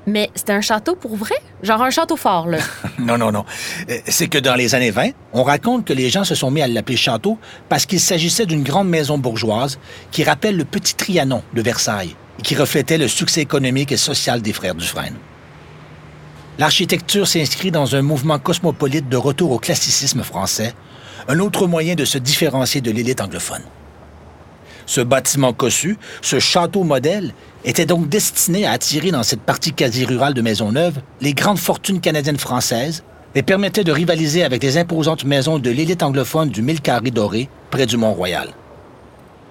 Mais 0.06 0.30
c'était 0.36 0.54
un 0.54 0.62
château 0.62 0.96
pour 0.96 1.16
vrai? 1.16 1.36
Genre 1.62 1.82
un 1.82 1.90
château 1.90 2.18
fort, 2.18 2.48
là. 2.48 2.58
Non, 3.00 3.18
non, 3.18 3.32
non. 3.32 3.46
Euh, 3.90 3.98
C'est 4.08 4.28
que 4.28 4.38
dans 4.38 4.56
les 4.56 4.76
années 4.76 4.92
20, 4.92 5.12
on 5.32 5.44
raconte 5.44 5.86
que 5.86 5.94
les 5.94 6.10
gens 6.10 6.24
se 6.24 6.36
sont 6.36 6.52
mis 6.52 6.62
à 6.62 6.68
l'appeler 6.68 6.98
château 6.98 7.38
parce 7.70 7.86
qu'il 7.86 8.00
s'agissait 8.00 8.46
d'une 8.46 8.64
grande 8.64 8.90
maison 8.90 9.18
bourgeoise 9.18 9.80
qui 10.12 10.24
rappelle 10.24 10.58
le 10.58 10.66
petit 10.66 10.96
Trianon 10.96 11.42
de 11.54 11.62
Versailles 11.62 12.16
et 12.40 12.42
qui 12.42 12.56
reflétait 12.56 12.98
le 12.98 13.08
succès 13.08 13.42
économique 13.42 13.92
et 13.92 13.98
social 13.98 14.42
des 14.42 14.54
frères 14.54 14.76
Dufresne. 14.76 15.16
L'architecture 16.60 17.28
s'inscrit 17.28 17.72
dans 17.72 17.96
un 17.96 18.04
mouvement 18.04 18.38
cosmopolite 18.38 19.10
de 19.10 19.18
retour 19.18 19.52
au 19.52 19.58
classicisme 19.58 20.22
français, 20.22 20.76
un 21.28 21.40
autre 21.40 21.66
moyen 21.66 21.96
de 21.96 22.06
se 22.06 22.20
différencier 22.20 22.80
de 22.80 22.92
l'élite 22.92 23.22
anglophone. 23.22 23.64
Ce 24.86 25.02
bâtiment 25.02 25.54
cossu, 25.54 25.98
ce 26.22 26.40
château 26.40 26.84
modèle, 26.84 27.34
était 27.66 27.88
donc 27.88 28.08
destiné 28.08 28.68
à 28.68 28.72
attirer 28.72 29.10
dans 29.10 29.24
cette 29.24 29.42
partie 29.42 29.74
quasi 29.74 30.06
rurale 30.06 30.36
de 30.36 30.42
Maisonneuve 30.42 31.00
les 31.22 31.34
grandes 31.34 31.58
fortunes 31.58 32.02
canadiennes 32.02 32.38
françaises 32.38 33.04
et 33.34 33.42
permettait 33.42 33.84
de 33.84 33.92
rivaliser 33.92 34.44
avec 34.44 34.62
les 34.62 34.78
imposantes 34.78 35.24
maisons 35.24 35.58
de 35.58 35.72
l'élite 35.72 36.04
anglophone 36.04 36.50
du 36.50 36.62
Mille 36.62 36.82
Carré 36.82 37.10
Doré, 37.10 37.50
près 37.72 37.88
du 37.88 37.98
Mont-Royal. 37.98 38.50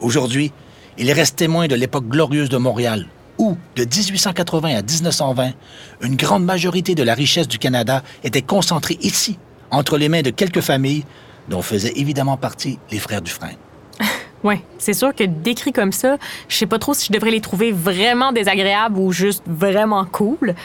Aujourd'hui, 0.00 0.52
il 0.98 1.10
reste 1.10 1.36
témoin 1.36 1.66
de 1.66 1.74
l'époque 1.74 2.06
glorieuse 2.06 2.48
de 2.48 2.58
Montréal, 2.58 3.06
où, 3.42 3.56
de 3.76 3.82
1880 3.84 4.68
à 4.68 4.82
1920, 4.82 5.50
une 6.02 6.16
grande 6.16 6.44
majorité 6.44 6.94
de 6.94 7.02
la 7.02 7.14
richesse 7.14 7.48
du 7.48 7.58
Canada 7.58 8.02
était 8.22 8.40
concentrée 8.40 8.98
ici, 9.02 9.38
entre 9.70 9.98
les 9.98 10.08
mains 10.08 10.22
de 10.22 10.30
quelques 10.30 10.60
familles, 10.60 11.04
dont 11.48 11.60
faisaient 11.60 11.92
évidemment 11.96 12.36
partie 12.36 12.78
les 12.90 12.98
frères 12.98 13.20
Dufresne. 13.20 13.56
Ouais, 14.44 14.60
c'est 14.76 14.92
sûr 14.92 15.14
que 15.14 15.22
décrit 15.22 15.72
comme 15.72 15.92
ça, 15.92 16.16
je 16.48 16.56
sais 16.56 16.66
pas 16.66 16.80
trop 16.80 16.94
si 16.94 17.06
je 17.06 17.12
devrais 17.12 17.30
les 17.30 17.40
trouver 17.40 17.70
vraiment 17.70 18.32
désagréables 18.32 18.98
ou 18.98 19.12
juste 19.12 19.44
vraiment 19.46 20.04
cool. 20.04 20.56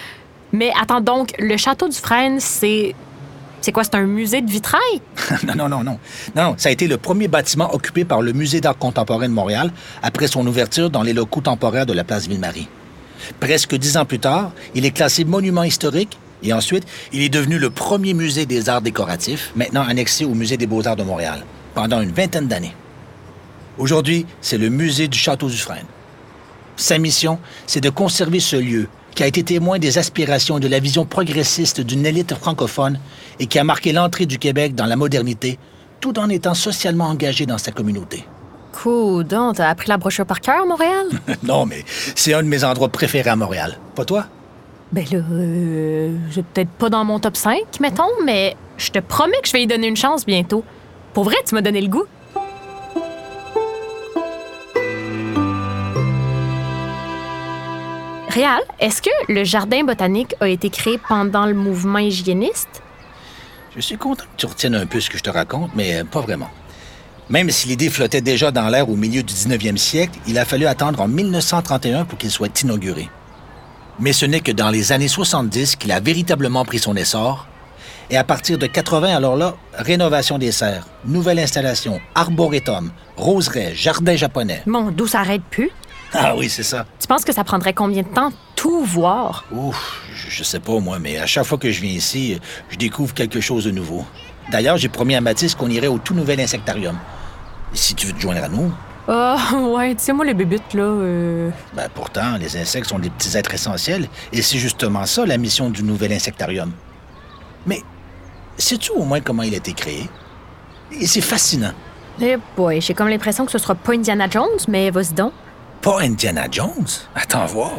Mais 0.51 0.71
attends 0.81 0.99
donc, 0.99 1.35
le 1.37 1.57
château 1.57 1.87
du 1.87 1.95
Frêne, 1.95 2.39
c'est. 2.39 2.95
C'est 3.61 3.71
quoi, 3.71 3.83
c'est 3.83 3.95
un 3.95 4.05
musée 4.05 4.41
de 4.41 4.49
vitrail? 4.49 5.01
non, 5.47 5.55
non, 5.55 5.69
non, 5.69 5.83
non. 5.83 5.99
Non, 6.35 6.55
ça 6.57 6.69
a 6.69 6.71
été 6.71 6.87
le 6.87 6.97
premier 6.97 7.27
bâtiment 7.27 7.73
occupé 7.73 8.05
par 8.05 8.21
le 8.21 8.33
Musée 8.33 8.61
d'art 8.61 8.77
contemporain 8.77 9.27
de 9.27 9.33
Montréal 9.33 9.71
après 10.01 10.27
son 10.27 10.45
ouverture 10.47 10.89
dans 10.89 11.03
les 11.03 11.13
locaux 11.13 11.41
temporaires 11.41 11.85
de 11.85 11.93
la 11.93 12.03
place 12.03 12.27
Ville-Marie. 12.27 12.67
Presque 13.39 13.75
dix 13.75 13.97
ans 13.97 14.05
plus 14.05 14.19
tard, 14.19 14.51
il 14.75 14.85
est 14.85 14.91
classé 14.91 15.25
monument 15.25 15.63
historique 15.63 16.17
Et 16.43 16.53
ensuite, 16.53 16.85
il 17.11 17.23
est 17.23 17.29
devenu 17.29 17.57
le 17.57 17.71
premier 17.71 18.13
musée 18.13 18.45
des 18.45 18.69
arts 18.69 18.81
décoratifs, 18.81 19.51
maintenant 19.55 19.83
annexé 19.83 20.23
au 20.23 20.35
Musée 20.35 20.57
des 20.57 20.67
beaux-arts 20.67 20.95
de 20.95 21.03
Montréal, 21.03 21.43
pendant 21.73 21.99
une 21.99 22.11
vingtaine 22.11 22.47
d'années. 22.47 22.75
Aujourd'hui, 23.79 24.27
c'est 24.39 24.59
le 24.59 24.69
musée 24.69 25.07
du 25.07 25.17
Château 25.17 25.49
Dufresne. 25.49 25.85
Sa 26.75 26.99
mission, 26.99 27.39
c'est 27.65 27.81
de 27.81 27.89
conserver 27.89 28.39
ce 28.39 28.55
lieu 28.55 28.87
qui 29.17 29.23
a 29.23 29.27
été 29.27 29.41
témoin 29.41 29.79
des 29.79 29.97
aspirations 29.97 30.59
et 30.59 30.61
de 30.61 30.67
la 30.67 30.79
vision 30.79 31.03
progressiste 31.03 31.81
d'une 31.81 32.05
élite 32.05 32.35
francophone 32.35 32.99
et 33.39 33.47
qui 33.47 33.57
a 33.57 33.63
marqué 33.63 33.91
l'entrée 33.91 34.27
du 34.27 34.37
Québec 34.37 34.75
dans 34.75 34.85
la 34.85 34.95
modernité, 34.95 35.57
tout 35.99 36.19
en 36.19 36.29
étant 36.29 36.53
socialement 36.53 37.05
engagé 37.05 37.47
dans 37.47 37.57
sa 37.57 37.71
communauté. 37.71 38.25
Cool, 38.73 39.23
donc 39.23 39.55
t'as 39.55 39.69
appris 39.69 39.87
la 39.89 39.97
brochure 39.97 40.27
par 40.27 40.39
cœur, 40.39 40.67
Montréal? 40.67 41.07
non, 41.43 41.65
mais 41.65 41.83
c'est 41.87 42.35
un 42.35 42.43
de 42.43 42.47
mes 42.47 42.63
endroits 42.63 42.89
préférés 42.89 43.31
à 43.31 43.35
Montréal. 43.35 43.79
Pas 43.95 44.05
toi? 44.05 44.27
Ben 44.91 45.03
là, 45.11 45.17
euh, 45.31 46.15
j'ai 46.29 46.43
peut-être 46.43 46.69
pas 46.69 46.91
dans 46.91 47.03
mon 47.03 47.17
top 47.17 47.37
5, 47.37 47.57
mettons, 47.79 48.03
mais 48.23 48.55
je 48.77 48.91
te 48.91 48.99
promets 48.99 49.41
que 49.41 49.47
je 49.47 49.53
vais 49.53 49.63
y 49.63 49.67
donner 49.67 49.87
une 49.87 49.97
chance 49.97 50.27
bientôt. 50.27 50.63
Pour 51.13 51.23
vrai, 51.23 51.37
tu 51.43 51.55
m'as 51.55 51.61
donné 51.61 51.81
le 51.81 51.87
goût. 51.87 52.05
Est-ce 58.79 59.01
que 59.01 59.09
le 59.29 59.43
jardin 59.43 59.83
botanique 59.83 60.35
a 60.39 60.47
été 60.47 60.69
créé 60.69 60.99
pendant 60.99 61.47
le 61.47 61.55
mouvement 61.55 61.97
hygiéniste? 61.97 62.83
Je 63.75 63.81
suis 63.81 63.97
content 63.97 64.25
que 64.25 64.37
tu 64.37 64.45
retiennes 64.45 64.75
un 64.75 64.85
peu 64.85 64.99
ce 64.99 65.09
que 65.09 65.17
je 65.17 65.23
te 65.23 65.29
raconte, 65.31 65.71
mais 65.75 65.95
euh, 65.95 66.03
pas 66.03 66.21
vraiment. 66.21 66.49
Même 67.29 67.49
si 67.49 67.67
l'idée 67.67 67.89
flottait 67.89 68.21
déjà 68.21 68.51
dans 68.51 68.69
l'air 68.69 68.89
au 68.89 68.95
milieu 68.95 69.23
du 69.23 69.33
19e 69.33 69.77
siècle, 69.77 70.19
il 70.27 70.37
a 70.37 70.45
fallu 70.45 70.67
attendre 70.67 71.01
en 71.01 71.07
1931 71.07 72.05
pour 72.05 72.19
qu'il 72.19 72.29
soit 72.29 72.61
inauguré. 72.61 73.09
Mais 73.99 74.13
ce 74.13 74.27
n'est 74.27 74.41
que 74.41 74.51
dans 74.51 74.69
les 74.69 74.91
années 74.91 75.07
70 75.07 75.75
qu'il 75.75 75.91
a 75.91 75.99
véritablement 75.99 76.63
pris 76.63 76.77
son 76.77 76.95
essor. 76.95 77.47
Et 78.11 78.17
à 78.17 78.23
partir 78.23 78.59
de 78.59 78.67
80, 78.67 79.15
alors 79.15 79.35
là, 79.35 79.55
rénovation 79.73 80.37
des 80.37 80.51
serres, 80.51 80.87
nouvelle 81.05 81.39
installation, 81.39 81.99
arboretum, 82.13 82.91
roseraie, 83.17 83.73
jardin 83.73 84.15
japonais. 84.15 84.61
Bon, 84.67 84.91
d'où 84.91 85.07
ça 85.07 85.21
arrête 85.21 85.41
plus? 85.49 85.71
Ah 86.13 86.35
oui, 86.37 86.49
c'est 86.49 86.63
ça. 86.63 86.85
Tu 86.99 87.07
penses 87.07 87.25
que 87.25 87.33
ça 87.33 87.43
prendrait 87.43 87.73
combien 87.73 88.01
de 88.01 88.07
temps 88.07 88.31
tout 88.55 88.81
voir? 88.83 89.43
Ouf, 89.51 90.01
je, 90.15 90.29
je 90.29 90.43
sais 90.43 90.59
pas 90.59 90.79
moi, 90.79 90.99
mais 90.99 91.17
à 91.17 91.25
chaque 91.25 91.43
fois 91.45 91.57
que 91.57 91.69
je 91.71 91.81
viens 91.81 91.91
ici, 91.91 92.39
je 92.69 92.77
découvre 92.77 93.13
quelque 93.13 93.41
chose 93.41 93.65
de 93.65 93.71
nouveau. 93.71 94.05
D'ailleurs, 94.51 94.77
j'ai 94.77 94.87
promis 94.89 95.15
à 95.15 95.21
Mathis 95.21 95.53
qu'on 95.53 95.69
irait 95.69 95.87
au 95.87 95.97
tout 95.97 96.13
nouvel 96.13 96.39
insectarium. 96.39 96.97
Si 97.73 97.93
tu 97.93 98.07
veux 98.07 98.13
te 98.13 98.19
joindre 98.21 98.43
à 98.43 98.47
nous, 98.47 98.71
Ah, 99.09 99.37
ouais, 99.75 99.95
tu 99.95 100.03
sais, 100.05 100.13
moi, 100.13 100.23
les 100.25 100.33
bébites, 100.33 100.73
là. 100.73 100.83
euh, 100.83 101.49
ben 101.73 101.89
pourtant, 101.93 102.37
les 102.39 102.55
insectes 102.57 102.87
sont 102.87 102.99
des 102.99 103.09
petits 103.09 103.37
êtres 103.37 103.53
essentiels, 103.53 104.07
et 104.31 104.41
c'est 104.41 104.57
justement 104.57 105.05
ça 105.05 105.25
la 105.25 105.37
mission 105.37 105.69
du 105.69 105.83
nouvel 105.83 106.13
insectarium. 106.13 106.71
Mais 107.65 107.81
sais-tu 108.57 108.91
au 108.91 109.03
moins 109.03 109.19
comment 109.19 109.43
il 109.43 109.53
a 109.53 109.57
été 109.57 109.73
créé? 109.73 110.09
Et 110.91 111.05
c'est 111.05 111.21
fascinant. 111.21 111.73
Eh 112.21 112.37
boy, 112.55 112.79
j'ai 112.81 112.93
comme 112.93 113.09
l'impression 113.09 113.45
que 113.45 113.51
ce 113.51 113.57
sera 113.57 113.75
pas 113.75 113.93
Indiana 113.93 114.27
Jones, 114.29 114.57
mais 114.69 114.89
vas-y 114.89 115.13
donc. 115.13 115.33
Pas 115.81 116.01
Indiana 116.01 116.47
Jones? 116.51 116.87
Attends 117.15 117.45
voir. 117.45 117.71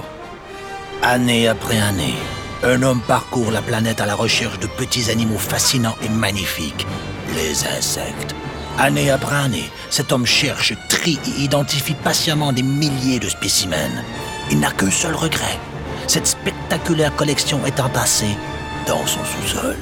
Année 1.03 1.49
après 1.49 1.79
année, 1.79 2.15
un 2.63 2.83
homme 2.83 3.01
parcourt 3.07 3.51
la 3.51 3.63
planète 3.63 4.01
à 4.01 4.07
la 4.07 4.15
recherche 4.15 4.59
de 4.59 4.67
petits 4.67 5.11
animaux 5.11 5.39
fascinants 5.39 5.97
et 6.03 6.09
magnifiques, 6.09 6.87
les 7.35 7.67
insectes. 7.67 8.35
Année 8.79 9.11
après 9.11 9.37
année, 9.37 9.71
cet 9.91 10.13
homme 10.13 10.27
cherche, 10.27 10.75
trie 10.89 11.19
et 11.27 11.43
identifie 11.43 11.95
patiemment 11.95 12.53
des 12.53 12.63
milliers 12.63 13.19
de 13.19 13.29
spécimens. 13.29 14.03
Il 14.51 14.61
n'a 14.61 14.71
qu'un 14.71 14.91
seul 14.91 15.15
regret. 15.15 15.59
Cette 16.07 16.27
spectaculaire 16.27 17.15
collection 17.17 17.65
est 17.67 17.81
entassée 17.81 18.37
dans 18.87 19.05
son 19.07 19.25
sous-sol. 19.25 19.77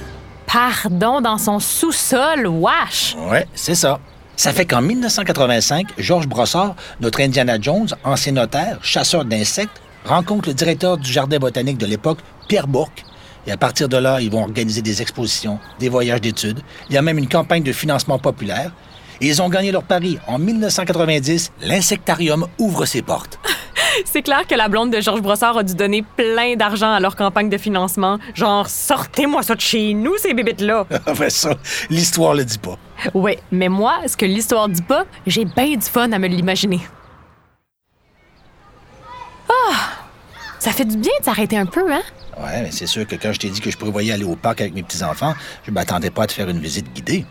Pardon, 0.46 1.20
dans 1.20 1.38
son 1.38 1.61
sous-sol, 1.61 2.46
wesh! 2.46 3.16
Ouais, 3.30 3.46
c'est 3.54 3.75
ça. 3.75 4.00
Ça 4.37 4.52
fait 4.52 4.66
qu'en 4.66 4.83
1985, 4.83 5.95
Georges 5.97 6.28
Brossard, 6.28 6.76
notre 7.00 7.23
Indiana 7.23 7.57
Jones, 7.59 7.88
ancien 8.05 8.33
notaire, 8.33 8.78
chasseur 8.83 9.25
d'insectes, 9.25 9.81
rencontre 10.05 10.49
le 10.49 10.55
directeur 10.55 10.99
du 10.99 11.11
jardin 11.11 11.38
botanique 11.38 11.78
de 11.78 11.87
l'époque, 11.87 12.19
Pierre 12.47 12.69
Bourque. 12.69 13.02
Et 13.47 13.52
à 13.52 13.57
partir 13.57 13.88
de 13.88 13.97
là, 13.97 14.21
ils 14.21 14.31
vont 14.31 14.43
organiser 14.43 14.83
des 14.83 15.00
expositions, 15.00 15.59
des 15.78 15.88
voyages 15.88 16.21
d'études. 16.21 16.61
Il 16.90 16.95
y 16.95 16.99
a 16.99 17.02
même 17.02 17.16
une 17.16 17.28
campagne 17.28 17.62
de 17.62 17.73
financement 17.73 18.19
populaire. 18.19 18.73
Et 19.23 19.28
ils 19.28 19.40
ont 19.40 19.49
gagné 19.49 19.73
leur 19.73 19.85
pari. 19.85 20.19
En 20.26 20.38
1990, 20.38 21.52
l'insectarium 21.62 22.47
ouvre 22.59 22.85
ses 22.85 23.00
portes. 23.00 23.38
C'est 24.05 24.23
clair 24.23 24.47
que 24.47 24.55
la 24.55 24.69
blonde 24.69 24.91
de 24.91 25.00
Georges 25.00 25.23
Brossard 25.23 25.59
a 25.59 25.62
dû 25.62 25.75
donner 25.75 26.05
plein 26.17 26.57
d'argent 26.57 26.93
à 26.93 27.00
leur 27.00 27.17
campagne 27.17 27.49
de 27.49 27.59
financement. 27.59 28.19
Genre, 28.35 28.69
sortez-moi 28.69 29.43
ça 29.43 29.55
de 29.55 29.61
chez 29.61 29.95
nous, 29.95 30.17
ces 30.19 30.35
bébites-là! 30.35 30.87
enfin 31.07 31.29
ça, 31.29 31.55
l'histoire 31.91 32.35
le 32.35 32.45
dit 32.45 32.59
pas. 32.59 32.79
ouais, 33.15 33.38
mais 33.50 33.69
moi, 33.69 34.00
ce 34.07 34.17
que 34.17 34.26
l'histoire 34.26 34.69
dit 34.69 34.83
pas, 34.83 35.05
j'ai 35.26 35.45
bien 35.45 35.76
du 35.76 35.87
fun 35.87 36.11
à 36.12 36.19
me 36.19 36.26
l'imaginer. 36.26 36.81
Ah! 39.49 39.75
Ça 40.59 40.73
fait 40.73 40.85
du 40.85 40.97
bien 40.97 41.12
de 41.21 41.25
s'arrêter 41.25 41.57
un 41.57 41.67
peu, 41.67 41.93
hein? 41.93 42.03
Ouais, 42.38 42.62
mais 42.62 42.71
c'est 42.71 42.87
sûr 42.87 43.07
que 43.07 43.15
quand 43.17 43.33
je 43.33 43.38
t'ai 43.38 43.49
dit 43.49 43.61
que 43.61 43.71
je 43.71 43.79
prévoyais 43.79 44.12
aller 44.12 44.25
au 44.25 44.37
parc 44.37 44.61
avec 44.61 44.75
mes 44.75 44.83
petits-enfants, 44.83 45.35
je 45.65 45.71
m'attendais 45.71 46.11
pas 46.11 46.25
à 46.25 46.26
te 46.26 46.33
faire 46.33 46.49
une 46.49 46.59
visite 46.59 46.93
guidée. 46.93 47.25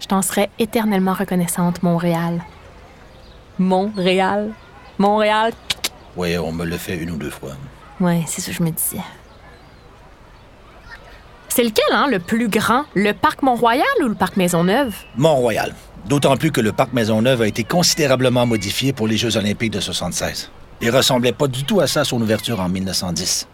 Je 0.00 0.06
t'en 0.06 0.20
serais 0.20 0.50
éternellement 0.58 1.14
reconnaissante, 1.14 1.82
Montréal. 1.82 2.42
Montréal. 3.58 4.50
Montréal. 5.02 5.52
Ouais, 6.16 6.38
on 6.38 6.52
me 6.52 6.64
l'a 6.64 6.78
fait 6.78 6.96
une 6.96 7.10
ou 7.10 7.16
deux 7.16 7.30
fois. 7.30 7.52
Ouais, 8.00 8.22
c'est 8.28 8.40
ça 8.40 8.52
que 8.52 8.56
je 8.56 8.62
me 8.62 8.70
disais. 8.70 9.02
C'est 11.48 11.64
lequel, 11.64 11.84
hein, 11.90 12.06
le 12.08 12.20
plus 12.20 12.48
grand? 12.48 12.84
Le 12.94 13.12
parc 13.12 13.42
Mont-Royal 13.42 13.84
ou 14.02 14.08
le 14.08 14.14
parc 14.14 14.36
Maisonneuve? 14.36 14.94
Mont-Royal. 15.16 15.74
D'autant 16.06 16.36
plus 16.36 16.52
que 16.52 16.60
le 16.60 16.72
parc 16.72 16.92
Maisonneuve 16.92 17.42
a 17.42 17.46
été 17.48 17.64
considérablement 17.64 18.46
modifié 18.46 18.92
pour 18.92 19.08
les 19.08 19.16
Jeux 19.16 19.36
olympiques 19.36 19.72
de 19.72 19.80
76. 19.80 20.50
Il 20.80 20.90
ressemblait 20.90 21.32
pas 21.32 21.48
du 21.48 21.64
tout 21.64 21.80
à 21.80 21.86
ça 21.88 22.00
à 22.00 22.04
son 22.04 22.20
ouverture 22.22 22.60
en 22.60 22.68
1910. 22.68 23.48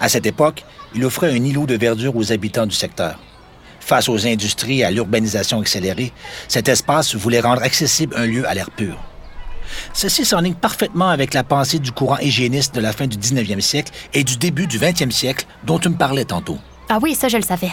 À 0.00 0.08
cette 0.08 0.26
époque, 0.26 0.64
il 0.94 1.04
offrait 1.04 1.30
un 1.30 1.42
îlot 1.42 1.66
de 1.66 1.76
verdure 1.76 2.14
aux 2.14 2.30
habitants 2.30 2.66
du 2.66 2.74
secteur. 2.74 3.18
Face 3.80 4.08
aux 4.08 4.26
industries 4.26 4.80
et 4.80 4.84
à 4.84 4.90
l'urbanisation 4.90 5.60
accélérée, 5.60 6.12
cet 6.46 6.68
espace 6.68 7.14
voulait 7.14 7.40
rendre 7.40 7.62
accessible 7.62 8.14
un 8.16 8.26
lieu 8.26 8.46
à 8.46 8.54
l'air 8.54 8.70
pur. 8.70 8.96
Ceci 9.92 10.24
s'enligne 10.24 10.54
parfaitement 10.54 11.08
avec 11.08 11.34
la 11.34 11.44
pensée 11.44 11.78
du 11.78 11.92
courant 11.92 12.18
hygiéniste 12.18 12.74
de 12.74 12.80
la 12.80 12.92
fin 12.92 13.06
du 13.06 13.16
19e 13.16 13.60
siècle 13.60 13.92
et 14.12 14.24
du 14.24 14.36
début 14.36 14.66
du 14.66 14.78
20e 14.78 15.10
siècle 15.10 15.46
dont 15.64 15.78
tu 15.78 15.88
me 15.88 15.96
parlais 15.96 16.24
tantôt. 16.24 16.58
Ah 16.88 16.98
oui, 17.00 17.14
ça, 17.14 17.28
je 17.28 17.36
le 17.36 17.42
savais. 17.42 17.72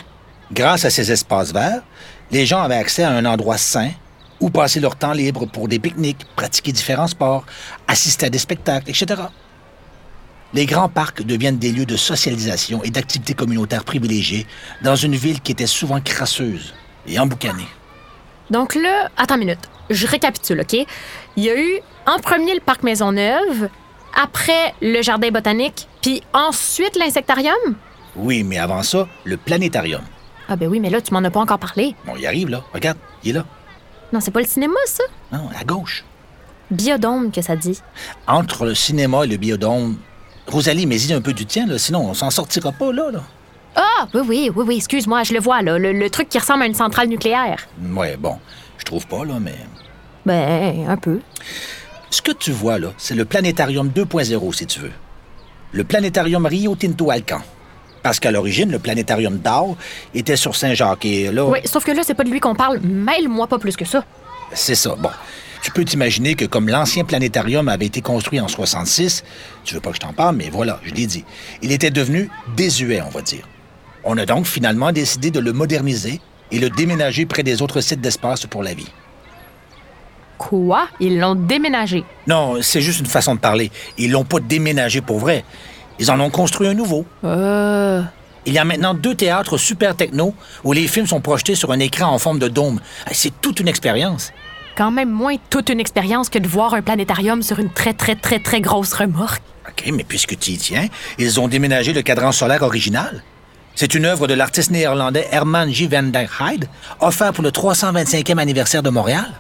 Grâce 0.52 0.86
à 0.86 0.90
ces 0.90 1.12
espaces 1.12 1.54
verts, 1.54 1.82
les 2.32 2.46
gens 2.46 2.62
avaient 2.62 2.76
accès 2.76 3.04
à 3.04 3.12
un 3.12 3.26
endroit 3.26 3.58
sain 3.58 3.92
où 4.40 4.50
passer 4.50 4.80
leur 4.80 4.96
temps 4.96 5.14
libre 5.14 5.46
pour 5.46 5.68
des 5.68 5.80
pique-niques, 5.80 6.26
pratiquer 6.36 6.72
différents 6.72 7.08
sports, 7.08 7.46
assister 7.88 8.26
à 8.26 8.30
des 8.30 8.40
spectacles, 8.40 8.90
etc. 8.90 9.22
Les 10.54 10.66
grands 10.66 10.90
parcs 10.90 11.24
deviennent 11.24 11.60
des 11.60 11.72
lieux 11.72 11.86
de 11.86 11.96
socialisation 11.96 12.84
et 12.84 12.90
d'activités 12.90 13.36
communautaires 13.36 13.86
privilégiées 13.86 14.46
dans 14.84 14.96
une 14.96 15.16
ville 15.16 15.40
qui 15.40 15.54
était 15.54 15.68
souvent 15.68 16.02
crasseuse 16.02 16.74
et 17.08 17.20
emboucanée. 17.20 17.68
Donc 18.52 18.76
là, 18.76 19.10
attends 19.18 19.36
une 19.36 19.42
minute. 19.42 19.70
Je 19.90 20.06
récapitule, 20.06 20.62
OK? 20.62 20.74
Il 21.38 21.44
y 21.44 21.50
a 21.50 21.60
eu 21.60 21.80
en 22.06 22.20
premier 22.20 22.54
le 22.54 22.60
parc 22.60 22.84
Maisonneuve, 22.84 23.70
après 24.16 24.74
le 24.82 25.02
jardin 25.02 25.30
botanique, 25.32 25.88
puis 26.02 26.22
ensuite 26.34 26.98
l'insectarium? 26.98 27.56
Oui, 28.16 28.44
mais 28.44 28.58
avant 28.58 28.84
ça, 28.84 29.08
le 29.24 29.38
planétarium. 29.38 30.02
Ah 30.50 30.58
ben 30.58 30.68
oui, 30.68 30.82
mais 30.82 30.90
là, 30.90 31.00
tu 31.00 31.14
m'en 31.14 31.24
as 31.24 31.32
pas 31.32 31.40
encore 31.40 31.60
parlé. 31.60 31.96
Bon, 32.06 32.14
il 32.18 32.28
arrive 32.28 32.50
là. 32.50 32.62
Regarde, 32.74 32.98
il 33.24 33.30
est 33.30 33.34
là. 33.34 33.46
Non, 34.12 34.20
c'est 34.20 34.32
pas 34.32 34.42
le 34.42 34.48
cinéma, 34.48 34.76
ça? 34.86 35.04
Non, 35.32 35.50
à 35.58 35.64
gauche. 35.64 36.04
Biodôme 36.70 37.32
que 37.32 37.42
ça 37.42 37.56
dit. 37.56 37.80
Entre 38.28 38.66
le 38.66 38.76
cinéma 38.76 39.24
et 39.24 39.28
le 39.28 39.38
biodôme. 39.38 39.98
Rosalie, 40.48 40.86
mais 40.86 40.98
dis 40.98 41.14
un 41.14 41.22
peu 41.22 41.32
du 41.32 41.46
tien, 41.46 41.68
là, 41.68 41.78
sinon 41.78 42.10
on 42.10 42.14
s'en 42.14 42.30
sortira 42.32 42.74
pas 42.74 42.92
là. 42.92 43.12
là. 43.12 43.24
Ah, 43.76 44.08
oui, 44.14 44.22
oui, 44.28 44.52
oui, 44.56 44.66
oui, 44.68 44.76
excuse-moi, 44.78 45.24
je 45.24 45.34
le 45.34 45.40
vois, 45.40 45.62
là. 45.62 45.78
Le, 45.78 45.94
le 45.94 46.10
truc 46.10 46.30
qui 46.30 46.38
ressemble 46.38 46.64
à 46.64 46.66
une 46.66 46.74
centrale 46.74 47.08
nucléaire. 47.08 47.68
Ouais, 47.94 48.18
bon, 48.18 48.38
je 48.78 48.84
trouve 48.84 49.08
pas, 49.08 49.24
là, 49.26 49.36
mais. 49.40 49.56
Ben, 50.26 50.86
un 50.90 50.98
peu. 50.98 51.20
Ce 52.10 52.22
que 52.22 52.32
tu 52.32 52.52
vois 52.52 52.78
là, 52.78 52.90
c'est 52.98 53.16
le 53.16 53.24
planétarium 53.26 53.88
2.0, 53.90 54.54
si 54.54 54.66
tu 54.66 54.80
veux. 54.82 54.92
Le 55.72 55.84
planétarium 55.86 56.46
Rio 56.46 56.76
Tinto 56.76 57.10
Alcan. 57.10 57.42
Parce 58.04 58.20
qu'à 58.20 58.32
l'origine, 58.32 58.72
le 58.72 58.80
planétarium 58.80 59.38
d'Ar 59.38 59.66
était 60.14 60.36
sur 60.36 60.56
Saint-Jacques 60.56 61.06
et 61.06 61.32
là. 61.32 61.46
Oui, 61.46 61.60
sauf 61.66 61.86
que 61.86 61.92
là, 61.92 62.02
c'est 62.04 62.16
pas 62.16 62.24
de 62.24 62.30
lui 62.30 62.40
qu'on 62.40 62.56
parle. 62.56 62.80
Mêle-moi 62.80 63.48
pas 63.48 63.60
plus 63.60 63.76
que 63.78 63.86
ça. 63.86 64.04
C'est 64.54 64.76
ça. 64.76 64.96
Bon. 64.96 65.12
Tu 65.64 65.72
peux 65.72 65.86
t'imaginer 65.86 66.34
que 66.34 66.46
comme 66.46 66.68
l'ancien 66.68 67.06
planétarium 67.06 67.70
avait 67.70 67.86
été 67.86 68.02
construit 68.02 68.40
en 68.40 68.48
66, 68.48 69.24
tu 69.64 69.76
veux 69.76 69.80
pas 69.80 69.92
que 69.92 69.98
je 69.98 70.02
t'en 70.02 70.12
parle, 70.12 70.36
mais 70.36 70.50
voilà, 70.50 70.80
je 70.84 70.92
l'ai 70.94 71.06
dit. 71.06 71.24
Il 71.62 71.72
était 71.72 71.92
devenu 71.92 72.30
désuet, 72.58 73.02
on 73.04 73.10
va 73.10 73.22
dire. 73.22 73.48
On 74.04 74.18
a 74.18 74.26
donc 74.26 74.46
finalement 74.46 74.92
décidé 74.92 75.32
de 75.32 75.40
le 75.40 75.54
moderniser 75.54 76.20
et 76.52 76.60
le 76.60 76.70
déménager 76.70 77.26
près 77.26 77.44
des 77.44 77.62
autres 77.62 77.82
sites 77.82 78.02
d'espace 78.02 78.46
pour 78.46 78.64
la 78.64 78.74
vie. 78.74 78.92
Quoi? 80.38 80.88
Ils 81.00 81.20
l'ont 81.20 81.36
déménagé? 81.36 82.04
Non, 82.26 82.58
c'est 82.62 82.82
juste 82.82 83.00
une 83.00 83.06
façon 83.06 83.36
de 83.36 83.40
parler. 83.40 83.72
Ils 83.98 84.12
l'ont 84.12 84.24
pas 84.24 84.40
déménagé 84.40 85.02
pour 85.02 85.20
vrai. 85.20 85.46
Ils 86.00 86.10
en 86.10 86.20
ont 86.20 86.32
construit 86.32 86.68
un 86.68 86.74
nouveau. 86.74 87.06
Euh. 87.24 88.02
Il 88.48 88.54
y 88.54 88.58
a 88.58 88.66
maintenant 88.66 88.96
deux 88.96 89.14
théâtres 89.14 89.58
super 89.58 89.96
techno 89.96 90.34
où 90.64 90.74
les 90.74 90.88
films 90.88 91.06
sont 91.06 91.22
projetés 91.22 91.54
sur 91.54 91.72
un 91.72 91.80
écran 91.80 92.12
en 92.12 92.18
forme 92.18 92.40
de 92.40 92.48
dôme. 92.48 92.80
C'est 93.12 93.40
toute 93.40 93.60
une 93.60 93.68
expérience. 93.68 94.32
Quand 94.76 94.90
même 94.90 95.12
moins 95.12 95.36
toute 95.52 95.70
une 95.70 95.80
expérience 95.80 96.30
que 96.30 96.40
de 96.40 96.48
voir 96.48 96.74
un 96.74 96.82
planétarium 96.82 97.44
sur 97.44 97.60
une 97.60 97.72
très, 97.72 97.94
très, 97.94 98.16
très, 98.16 98.40
très 98.40 98.62
grosse 98.62 98.94
remorque. 98.94 99.44
OK, 99.68 99.92
mais 99.94 100.04
puisque 100.04 100.40
tu 100.40 100.52
y 100.52 100.58
tiens, 100.58 100.88
ils 101.20 101.40
ont 101.40 101.48
déménagé 101.48 101.94
le 101.94 102.02
cadran 102.02 102.32
solaire 102.32 102.64
original. 102.64 103.22
C'est 103.76 103.96
une 103.96 104.06
œuvre 104.06 104.28
de 104.28 104.34
l'artiste 104.34 104.72
néerlandais 104.72 105.28
Herman 105.32 105.72
J. 105.72 105.88
van 105.88 106.04
der 106.04 106.30
Heide, 106.40 106.68
offert 107.00 107.34
pour 107.34 107.44
le 107.44 107.50
325e 107.52 108.38
anniversaire 108.38 108.84
de 108.84 108.90
Montréal. 108.90 109.32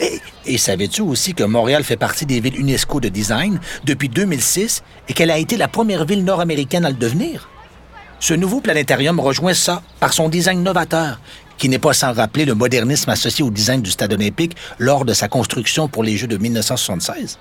Et, 0.00 0.20
et 0.46 0.56
savais-tu 0.56 1.02
aussi 1.02 1.34
que 1.34 1.44
Montréal 1.44 1.84
fait 1.84 1.96
partie 1.96 2.24
des 2.24 2.40
villes 2.40 2.58
UNESCO 2.58 3.00
de 3.00 3.08
design 3.08 3.60
depuis 3.84 4.08
2006 4.08 4.82
et 5.08 5.12
qu'elle 5.12 5.30
a 5.30 5.38
été 5.38 5.56
la 5.56 5.68
première 5.68 6.04
ville 6.06 6.24
nord-américaine 6.24 6.84
à 6.84 6.90
le 6.90 6.96
devenir? 6.96 7.48
Ce 8.20 8.32
nouveau 8.32 8.60
planétarium 8.60 9.20
rejoint 9.20 9.52
ça 9.52 9.82
par 10.00 10.14
son 10.14 10.30
design 10.30 10.62
novateur, 10.62 11.20
qui 11.58 11.68
n'est 11.68 11.78
pas 11.78 11.92
sans 11.92 12.12
rappeler 12.14 12.46
le 12.46 12.54
modernisme 12.54 13.10
associé 13.10 13.44
au 13.44 13.50
design 13.50 13.82
du 13.82 13.90
stade 13.90 14.12
olympique 14.14 14.56
lors 14.78 15.04
de 15.04 15.12
sa 15.12 15.28
construction 15.28 15.88
pour 15.88 16.02
les 16.02 16.16
Jeux 16.16 16.28
de 16.28 16.38
1976. 16.38 17.38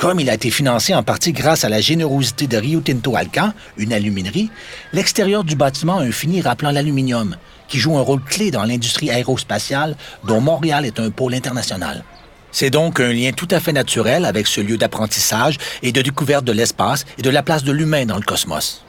Comme 0.00 0.18
il 0.18 0.30
a 0.30 0.34
été 0.34 0.50
financé 0.50 0.94
en 0.94 1.02
partie 1.02 1.32
grâce 1.32 1.62
à 1.62 1.68
la 1.68 1.82
générosité 1.82 2.46
de 2.46 2.56
Rio 2.56 2.80
Tinto 2.80 3.16
Alcan, 3.16 3.52
une 3.76 3.92
aluminerie, 3.92 4.50
l'extérieur 4.94 5.44
du 5.44 5.56
bâtiment 5.56 5.98
a 5.98 6.04
un 6.04 6.10
fini 6.10 6.40
rappelant 6.40 6.70
l'aluminium, 6.70 7.36
qui 7.68 7.78
joue 7.78 7.98
un 7.98 8.00
rôle 8.00 8.22
clé 8.24 8.50
dans 8.50 8.64
l'industrie 8.64 9.10
aérospatiale 9.10 9.98
dont 10.24 10.40
Montréal 10.40 10.86
est 10.86 10.98
un 10.98 11.10
pôle 11.10 11.34
international. 11.34 12.02
C'est 12.50 12.70
donc 12.70 12.98
un 12.98 13.12
lien 13.12 13.32
tout 13.32 13.48
à 13.50 13.60
fait 13.60 13.74
naturel 13.74 14.24
avec 14.24 14.46
ce 14.46 14.62
lieu 14.62 14.78
d'apprentissage 14.78 15.58
et 15.82 15.92
de 15.92 16.00
découverte 16.00 16.46
de 16.46 16.52
l'espace 16.52 17.04
et 17.18 17.22
de 17.22 17.28
la 17.28 17.42
place 17.42 17.62
de 17.62 17.70
l'humain 17.70 18.06
dans 18.06 18.16
le 18.16 18.22
cosmos. 18.22 18.82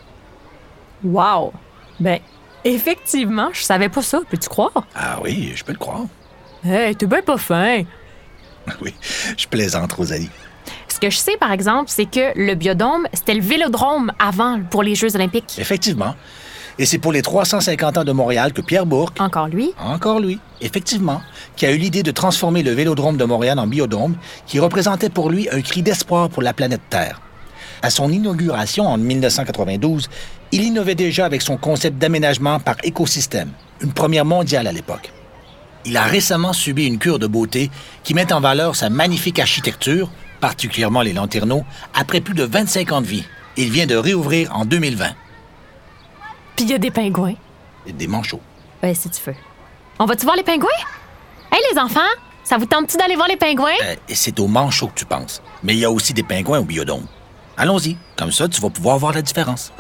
Wow! 1.03 1.51
Ben, 1.99 2.21
effectivement, 2.63 3.49
je 3.51 3.63
savais 3.63 3.89
pas 3.89 4.01
ça, 4.01 4.21
peux-tu 4.29 4.47
croire? 4.47 4.87
Ah 4.95 5.19
oui, 5.21 5.51
je 5.55 5.63
peux 5.65 5.73
le 5.73 5.77
croire. 5.77 6.05
Hey, 6.63 6.95
t'es 6.95 7.05
bien 7.05 7.21
pas 7.21 7.37
fin. 7.37 7.83
Oui, 8.81 8.93
je 9.37 9.47
plaisante, 9.47 9.91
Rosalie. 9.91 10.29
Ce 11.01 11.08
que 11.08 11.12
je 11.12 11.17
sais, 11.17 11.38
par 11.39 11.51
exemple, 11.51 11.86
c'est 11.88 12.05
que 12.05 12.31
le 12.36 12.53
biodôme, 12.53 13.08
c'était 13.12 13.34
le 13.34 13.41
vélodrome 13.41 14.12
avant 14.20 14.62
pour 14.70 14.84
les 14.84 14.93
Jeux 14.93 15.15
olympiques. 15.15 15.55
Effectivement. 15.58 16.13
Et 16.77 16.86
c'est 16.86 17.00
pour 17.00 17.12
les 17.12 17.24
350 17.24 17.98
ans 17.98 18.03
de 18.03 18.12
Montréal 18.12 18.53
que 18.53 18.62
Pierre 18.62 18.86
Bourque, 18.86 19.20
Encore 19.20 19.48
lui? 19.48 19.72
encore 19.79 20.20
lui, 20.20 20.38
effectivement, 20.62 21.24
qui 21.55 21.65
a 21.65 21.72
eu 21.72 21.77
l'idée 21.77 22.03
de 22.03 22.12
transformer 22.12 22.62
le 22.62 22.74
vélodrome 22.74 23.17
de 23.17 23.24
Montréal 23.25 23.58
en 23.58 23.65
biodôme, 23.65 24.15
qui 24.46 24.60
représentait 24.60 25.10
pour 25.10 25.31
lui 25.31 25.50
un 25.51 25.62
cri 25.62 25.81
d'espoir 25.81 26.29
pour 26.29 26.43
la 26.43 26.53
planète 26.53 26.81
Terre. 26.91 27.20
À 27.81 27.89
son 27.89 28.12
inauguration 28.12 28.86
en 28.86 29.00
1992, 29.00 30.08
il 30.51 30.62
innovait 30.62 30.93
déjà 30.93 31.25
avec 31.25 31.41
son 31.41 31.58
concept 31.58 31.98
d'aménagement 31.98 32.60
par 32.60 32.75
écosystème, 32.84 33.50
une 33.81 33.91
première 33.91 34.25
mondiale 34.25 34.67
à 34.67 34.72
l'époque. 34.72 35.12
Il 35.84 35.98
a 35.98 36.03
récemment 36.03 36.53
subi 36.53 36.86
une 36.86 37.00
cure 37.00 37.17
de 37.17 37.25
beauté 37.25 37.72
qui 38.03 38.13
met 38.13 38.31
en 38.31 38.39
valeur 38.39 38.75
sa 38.75 38.91
magnifique 38.91 39.39
architecture, 39.39 40.12
particulièrement 40.41 41.01
les 41.01 41.13
lanternaux, 41.13 41.63
après 41.93 42.19
plus 42.19 42.33
de 42.33 42.43
25 42.43 42.91
ans 42.91 43.01
de 43.01 43.07
vie. 43.07 43.25
Il 43.55 43.71
vient 43.71 43.86
de 43.86 43.95
réouvrir 43.95 44.53
en 44.55 44.65
2020. 44.65 45.05
Puis 46.55 46.65
il 46.65 46.71
y 46.71 46.74
a 46.74 46.77
des 46.77 46.91
pingouins. 46.91 47.36
Et 47.86 47.93
Des 47.93 48.07
manchots. 48.07 48.41
Ouais, 48.83 48.93
si 48.93 49.10
tu 49.10 49.21
veux. 49.25 49.36
On 50.00 50.05
va-tu 50.05 50.25
voir 50.25 50.36
les 50.36 50.43
pingouins? 50.43 50.67
Hey, 51.51 51.60
les 51.71 51.79
enfants! 51.79 52.00
Ça 52.43 52.57
vous 52.57 52.65
tente-tu 52.65 52.98
d'aller 52.98 53.15
voir 53.15 53.27
les 53.27 53.38
pingouins? 53.38 53.69
Euh, 53.83 53.95
c'est 54.10 54.39
aux 54.39 54.48
manchots 54.48 54.88
que 54.88 55.00
tu 55.00 55.05
penses. 55.05 55.41
Mais 55.63 55.74
il 55.74 55.79
y 55.79 55.86
a 55.86 55.91
aussi 55.91 56.13
des 56.13 56.24
pingouins 56.24 56.60
au 56.60 56.63
biodôme. 56.63 57.05
Allons-y. 57.55 57.98
Comme 58.17 58.31
ça, 58.31 58.48
tu 58.48 58.60
vas 58.60 58.69
pouvoir 58.69 58.98
voir 58.98 59.13
la 59.13 59.21
différence. 59.21 59.71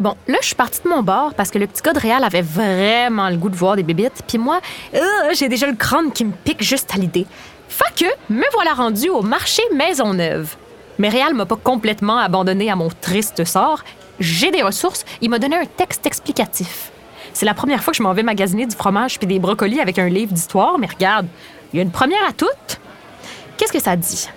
Bon, 0.00 0.16
là, 0.28 0.38
je 0.40 0.46
suis 0.46 0.54
partie 0.54 0.82
de 0.82 0.88
mon 0.88 1.02
bord 1.02 1.34
parce 1.34 1.50
que 1.50 1.58
le 1.58 1.66
petit 1.66 1.82
gars 1.82 1.92
de 1.92 1.98
Réal 1.98 2.24
avait 2.24 2.40
vraiment 2.40 3.28
le 3.28 3.36
goût 3.36 3.50
de 3.50 3.56
voir 3.56 3.76
des 3.76 3.82
bébites. 3.82 4.22
Puis 4.26 4.38
moi, 4.38 4.60
euh, 4.94 4.98
j'ai 5.34 5.50
déjà 5.50 5.66
le 5.66 5.74
crâne 5.74 6.10
qui 6.10 6.24
me 6.24 6.32
pique 6.32 6.62
juste 6.62 6.90
à 6.94 6.98
l'idée. 6.98 7.26
Fait 7.68 7.94
que 7.94 8.32
me 8.32 8.44
voilà 8.54 8.72
rendu 8.72 9.10
au 9.10 9.20
marché 9.20 9.62
Maisonneuve. 9.74 10.56
Mais 10.98 11.10
Réal 11.10 11.34
m'a 11.34 11.44
pas 11.44 11.56
complètement 11.56 12.16
abandonné 12.16 12.70
à 12.70 12.76
mon 12.76 12.88
triste 12.88 13.44
sort. 13.44 13.84
J'ai 14.18 14.50
des 14.50 14.62
ressources. 14.62 15.04
Il 15.20 15.28
m'a 15.28 15.38
donné 15.38 15.56
un 15.56 15.66
texte 15.66 16.06
explicatif. 16.06 16.92
C'est 17.34 17.44
la 17.44 17.54
première 17.54 17.82
fois 17.82 17.90
que 17.92 17.98
je 17.98 18.02
m'en 18.02 18.14
vais 18.14 18.22
magasiner 18.22 18.64
du 18.64 18.74
fromage 18.74 19.18
puis 19.18 19.26
des 19.26 19.38
brocolis 19.38 19.80
avec 19.80 19.98
un 19.98 20.08
livre 20.08 20.32
d'histoire, 20.32 20.78
mais 20.78 20.86
regarde, 20.86 21.26
il 21.72 21.76
y 21.76 21.80
a 21.80 21.82
une 21.82 21.90
première 21.90 22.26
à 22.26 22.32
toutes. 22.32 22.80
Qu'est-ce 23.58 23.72
que 23.72 23.82
ça 23.82 23.96
dit? 23.96 24.30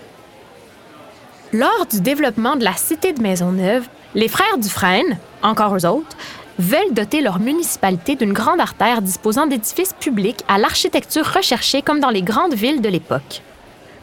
Lors 1.54 1.86
du 1.90 2.02
développement 2.02 2.58
de 2.58 2.66
la 2.66 2.74
cité 2.74 3.14
de 3.14 3.22
Maisonneuve, 3.22 3.88
les 4.16 4.28
frères 4.28 4.58
Dufresne, 4.58 5.18
encore 5.42 5.76
eux 5.76 5.86
autres, 5.86 6.16
veulent 6.60 6.94
doter 6.94 7.22
leur 7.22 7.40
municipalité 7.40 8.16
d'une 8.16 8.34
grande 8.34 8.60
artère 8.60 9.02
disposant 9.02 9.48
d'édifices 9.48 9.94
publics 9.94 10.44
à 10.48 10.58
l'architecture 10.58 11.26
recherchée 11.26 11.82
comme 11.82 12.00
dans 12.00 12.12
les 12.12 12.22
grandes 12.22 12.54
villes 12.54 12.82
de 12.82 12.90
l'époque. 12.90 13.42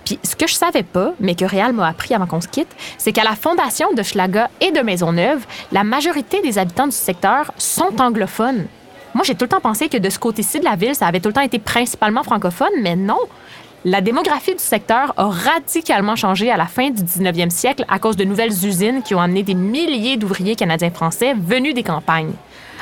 Puis 0.05 0.19
ce 0.25 0.35
que 0.35 0.49
je 0.49 0.55
savais 0.55 0.83
pas, 0.83 1.13
mais 1.21 1.37
que 1.37 1.45
Réal 1.45 1.73
m'a 1.73 1.87
appris 1.87 2.15
avant 2.15 2.27
qu'on 2.27 2.41
se 2.41 2.49
quitte, 2.49 2.75
c'est 2.99 3.13
qu'à 3.13 3.23
la 3.23 3.37
fondation 3.37 3.93
de 3.93 4.03
Schlaga 4.03 4.51
et 4.61 4.73
de 4.73 4.81
Maisonneuve, 4.81 5.47
la 5.71 5.85
majorité 5.85 6.41
des 6.43 6.59
habitants 6.59 6.89
du 6.89 6.97
secteur 6.97 7.53
sont 7.57 8.01
anglophones. 8.01 8.67
Moi, 9.15 9.25
j'ai 9.25 9.35
tout 9.35 9.45
le 9.45 9.49
temps 9.49 9.61
pensé 9.61 9.89
que 9.89 9.97
de 9.99 10.09
ce 10.09 10.19
côté-ci 10.19 10.61
de 10.61 10.65
la 10.65 10.77
ville, 10.77 10.95
ça 10.95 11.07
avait 11.07 11.21
tout 11.21 11.29
le 11.29 11.35
temps 11.35 11.41
été 11.41 11.59
principalement 11.59 12.23
francophone, 12.23 12.71
mais 12.81 12.97
non. 12.97 13.19
La 13.85 14.03
démographie 14.03 14.55
du 14.55 14.63
secteur 14.63 15.15
a 15.17 15.29
radicalement 15.29 16.15
changé 16.15 16.51
à 16.51 16.57
la 16.57 16.67
fin 16.67 16.91
du 16.91 17.03
19e 17.03 17.49
siècle 17.51 17.85
à 17.89 17.99
cause 17.99 18.17
de 18.17 18.25
nouvelles 18.25 18.53
usines 18.65 19.03
qui 19.03 19.15
ont 19.15 19.21
amené 19.21 19.43
des 19.43 19.55
milliers 19.55 20.19
d'ouvriers 20.19 20.55
canadiens-français 20.55 21.35
venus 21.35 21.75
des 21.75 21.83
campagnes. 21.83 22.33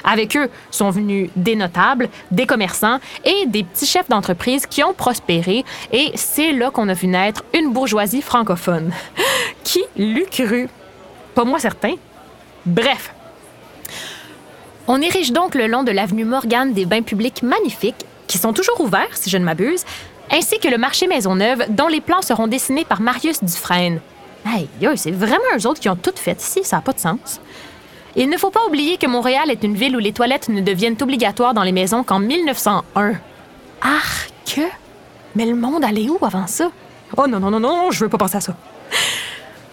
Avec 0.04 0.36
eux 0.36 0.50
sont 0.70 0.90
venus 0.90 1.30
des 1.36 1.54
notables, 1.54 2.08
des 2.30 2.46
commerçants 2.46 2.98
et 3.24 3.46
des 3.46 3.62
petits 3.62 3.86
chefs 3.86 4.08
d'entreprise 4.08 4.66
qui 4.66 4.82
ont 4.82 4.92
prospéré 4.92 5.64
et 5.92 6.10
c'est 6.14 6.52
là 6.52 6.70
qu'on 6.70 6.88
a 6.88 6.94
vu 6.94 7.06
naître 7.06 7.44
une 7.54 7.72
bourgeoisie 7.72 8.22
francophone. 8.22 8.92
qui 9.64 9.82
l'eût 9.96 10.26
cru? 10.30 10.68
Pas 11.34 11.44
moi 11.44 11.58
certain. 11.58 11.94
Bref, 12.66 13.14
on 14.88 15.02
érige 15.02 15.32
donc 15.32 15.54
le 15.54 15.66
long 15.66 15.84
de 15.84 15.92
l'avenue 15.92 16.24
Morgane 16.24 16.72
des 16.72 16.86
bains 16.86 17.02
publics 17.02 17.42
magnifiques, 17.42 18.06
qui 18.26 18.38
sont 18.38 18.54
toujours 18.54 18.80
ouverts, 18.80 19.14
si 19.16 19.30
je 19.30 19.36
ne 19.36 19.44
m'abuse, 19.44 19.84
ainsi 20.30 20.58
que 20.58 20.68
le 20.68 20.78
marché 20.78 21.06
Maisonneuve, 21.06 21.66
dont 21.68 21.88
les 21.88 22.00
plans 22.00 22.22
seront 22.22 22.46
dessinés 22.46 22.84
par 22.84 23.00
Marius 23.00 23.44
Dufresne. 23.44 24.00
Hey, 24.46 24.68
c'est 24.96 25.10
vraiment 25.10 25.44
eux 25.56 25.66
autres 25.66 25.80
qui 25.80 25.90
ont 25.90 25.96
tout 25.96 26.12
fait 26.16 26.40
ici, 26.40 26.60
ça 26.64 26.76
n'a 26.76 26.82
pas 26.82 26.92
de 26.94 27.00
sens. 27.00 27.40
Il 28.16 28.30
ne 28.30 28.38
faut 28.38 28.50
pas 28.50 28.66
oublier 28.66 28.96
que 28.96 29.06
Montréal 29.06 29.50
est 29.50 29.62
une 29.62 29.74
ville 29.74 29.94
où 29.94 29.98
les 29.98 30.12
toilettes 30.12 30.48
ne 30.48 30.62
deviennent 30.62 30.96
obligatoires 31.00 31.54
dans 31.54 31.62
les 31.62 31.72
maisons 31.72 32.02
qu'en 32.02 32.18
1901. 32.18 33.12
Arc! 33.82 34.60
Mais 35.36 35.44
le 35.44 35.54
monde 35.54 35.84
allait 35.84 36.08
où 36.08 36.18
avant 36.22 36.46
ça? 36.46 36.70
Oh 37.16 37.26
non, 37.26 37.40
non, 37.40 37.50
non, 37.50 37.60
non, 37.60 37.90
je 37.90 38.04
veux 38.04 38.08
pas 38.08 38.18
penser 38.18 38.38
à 38.38 38.40
ça. 38.40 38.56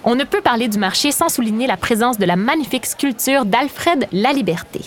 On 0.04 0.16
ne 0.16 0.26
peut 0.26 0.42
parler 0.42 0.68
du 0.68 0.78
marché 0.78 1.12
sans 1.12 1.30
souligner 1.30 1.68
la 1.68 1.78
présence 1.78 2.18
de 2.18 2.26
la 2.26 2.36
magnifique 2.36 2.86
sculpture 2.86 3.46
d'Alfred 3.46 4.08
Laliberté. 4.12 4.82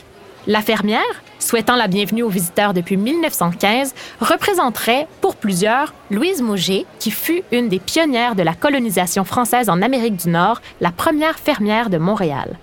La 0.47 0.63
fermière, 0.63 1.03
souhaitant 1.39 1.77
la 1.77 1.89
bienvenue 1.89 2.23
aux 2.23 2.29
visiteurs 2.29 2.73
depuis 2.73 2.97
1915, 2.97 3.95
représenterait, 4.21 5.07
pour 5.21 5.37
plusieurs, 5.37 5.93
Louise 6.11 6.41
Mauger, 6.41 6.87
qui 6.99 7.11
fut 7.11 7.43
une 7.53 7.69
des 7.69 7.81
pionnières 7.81 8.35
de 8.35 8.43
la 8.43 8.55
colonisation 8.55 9.25
française 9.25 9.69
en 9.69 9.83
Amérique 9.83 10.17
du 10.17 10.31
Nord, 10.31 10.63
la 10.81 10.91
première 10.91 11.39
fermière 11.39 11.91
de 11.91 11.99
Montréal. 11.99 12.57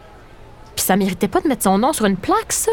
Puis 0.75 0.85
ça 0.85 0.95
méritait 0.95 1.27
pas 1.27 1.41
de 1.41 1.47
mettre 1.47 1.63
son 1.63 1.77
nom 1.77 1.93
sur 1.93 2.05
une 2.05 2.17
plaque, 2.17 2.53
ça? 2.53 2.71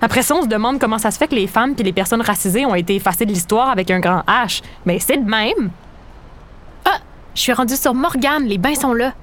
Après 0.00 0.22
ça, 0.22 0.34
on 0.36 0.42
se 0.42 0.48
demande 0.48 0.78
comment 0.78 0.98
ça 0.98 1.10
se 1.10 1.18
fait 1.18 1.26
que 1.26 1.34
les 1.34 1.46
femmes 1.46 1.74
puis 1.74 1.84
les 1.84 1.92
personnes 1.92 2.20
racisées 2.20 2.66
ont 2.66 2.74
été 2.74 2.94
effacées 2.94 3.26
de 3.26 3.32
l'histoire 3.32 3.70
avec 3.70 3.90
un 3.90 3.98
grand 3.98 4.22
H. 4.28 4.62
Mais 4.84 4.98
c'est 5.00 5.16
de 5.16 5.28
même. 5.28 5.70
Ah, 6.84 6.98
je 7.34 7.40
suis 7.40 7.52
rendue 7.52 7.76
sur 7.76 7.94
Morgane, 7.94 8.44
les 8.44 8.58
bains 8.58 8.74
sont 8.74 8.92
là. 8.92 9.14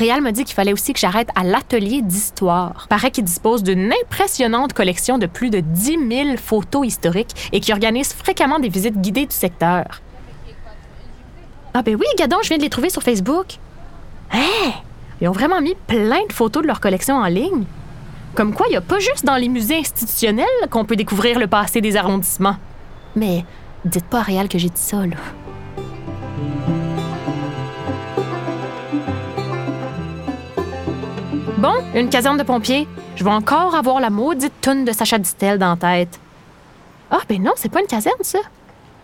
Réal 0.00 0.22
m'a 0.22 0.32
dit 0.32 0.44
qu'il 0.44 0.54
fallait 0.54 0.72
aussi 0.72 0.94
que 0.94 0.98
j'arrête 0.98 1.28
à 1.34 1.44
l'atelier 1.44 2.00
d'histoire. 2.00 2.86
Paraît 2.88 3.10
qu'il 3.10 3.24
dispose 3.24 3.62
d'une 3.62 3.92
impressionnante 4.02 4.72
collection 4.72 5.18
de 5.18 5.26
plus 5.26 5.50
de 5.50 5.60
10 5.60 5.98
000 6.08 6.36
photos 6.38 6.86
historiques 6.86 7.50
et 7.52 7.60
qui 7.60 7.70
organise 7.70 8.14
fréquemment 8.14 8.58
des 8.58 8.70
visites 8.70 8.98
guidées 8.98 9.26
du 9.26 9.36
secteur. 9.36 10.00
Ah 11.74 11.82
ben 11.82 11.96
oui, 11.96 12.06
Gadon, 12.16 12.38
je 12.42 12.48
viens 12.48 12.56
de 12.56 12.62
les 12.62 12.70
trouver 12.70 12.88
sur 12.88 13.02
Facebook. 13.02 13.58
Hein? 14.32 14.72
Ils 15.20 15.28
ont 15.28 15.32
vraiment 15.32 15.60
mis 15.60 15.74
plein 15.86 16.24
de 16.26 16.32
photos 16.32 16.62
de 16.62 16.66
leur 16.66 16.80
collection 16.80 17.16
en 17.16 17.26
ligne. 17.26 17.64
Comme 18.34 18.54
quoi, 18.54 18.68
il 18.68 18.70
n'y 18.70 18.76
a 18.76 18.80
pas 18.80 19.00
juste 19.00 19.26
dans 19.26 19.36
les 19.36 19.50
musées 19.50 19.76
institutionnels 19.76 20.46
qu'on 20.70 20.86
peut 20.86 20.96
découvrir 20.96 21.38
le 21.38 21.46
passé 21.46 21.82
des 21.82 21.96
arrondissements. 21.96 22.56
Mais 23.16 23.44
dites 23.84 24.06
pas 24.06 24.20
à 24.20 24.22
Réal 24.22 24.48
que 24.48 24.56
j'ai 24.56 24.70
dit 24.70 24.80
ça, 24.80 25.04
là. 25.04 25.16
Bon, 31.60 31.74
une 31.94 32.08
caserne 32.08 32.38
de 32.38 32.42
pompiers. 32.42 32.88
Je 33.16 33.22
vais 33.22 33.30
encore 33.30 33.74
avoir 33.74 34.00
la 34.00 34.08
maudite 34.08 34.62
toune 34.62 34.86
de 34.86 34.92
Sacha 34.92 35.18
Distel 35.18 35.58
dans 35.58 35.68
la 35.68 35.76
tête. 35.76 36.18
Ah, 37.10 37.20
ben 37.28 37.42
non, 37.42 37.52
c'est 37.54 37.68
pas 37.68 37.80
une 37.80 37.86
caserne, 37.86 38.22
ça. 38.22 38.38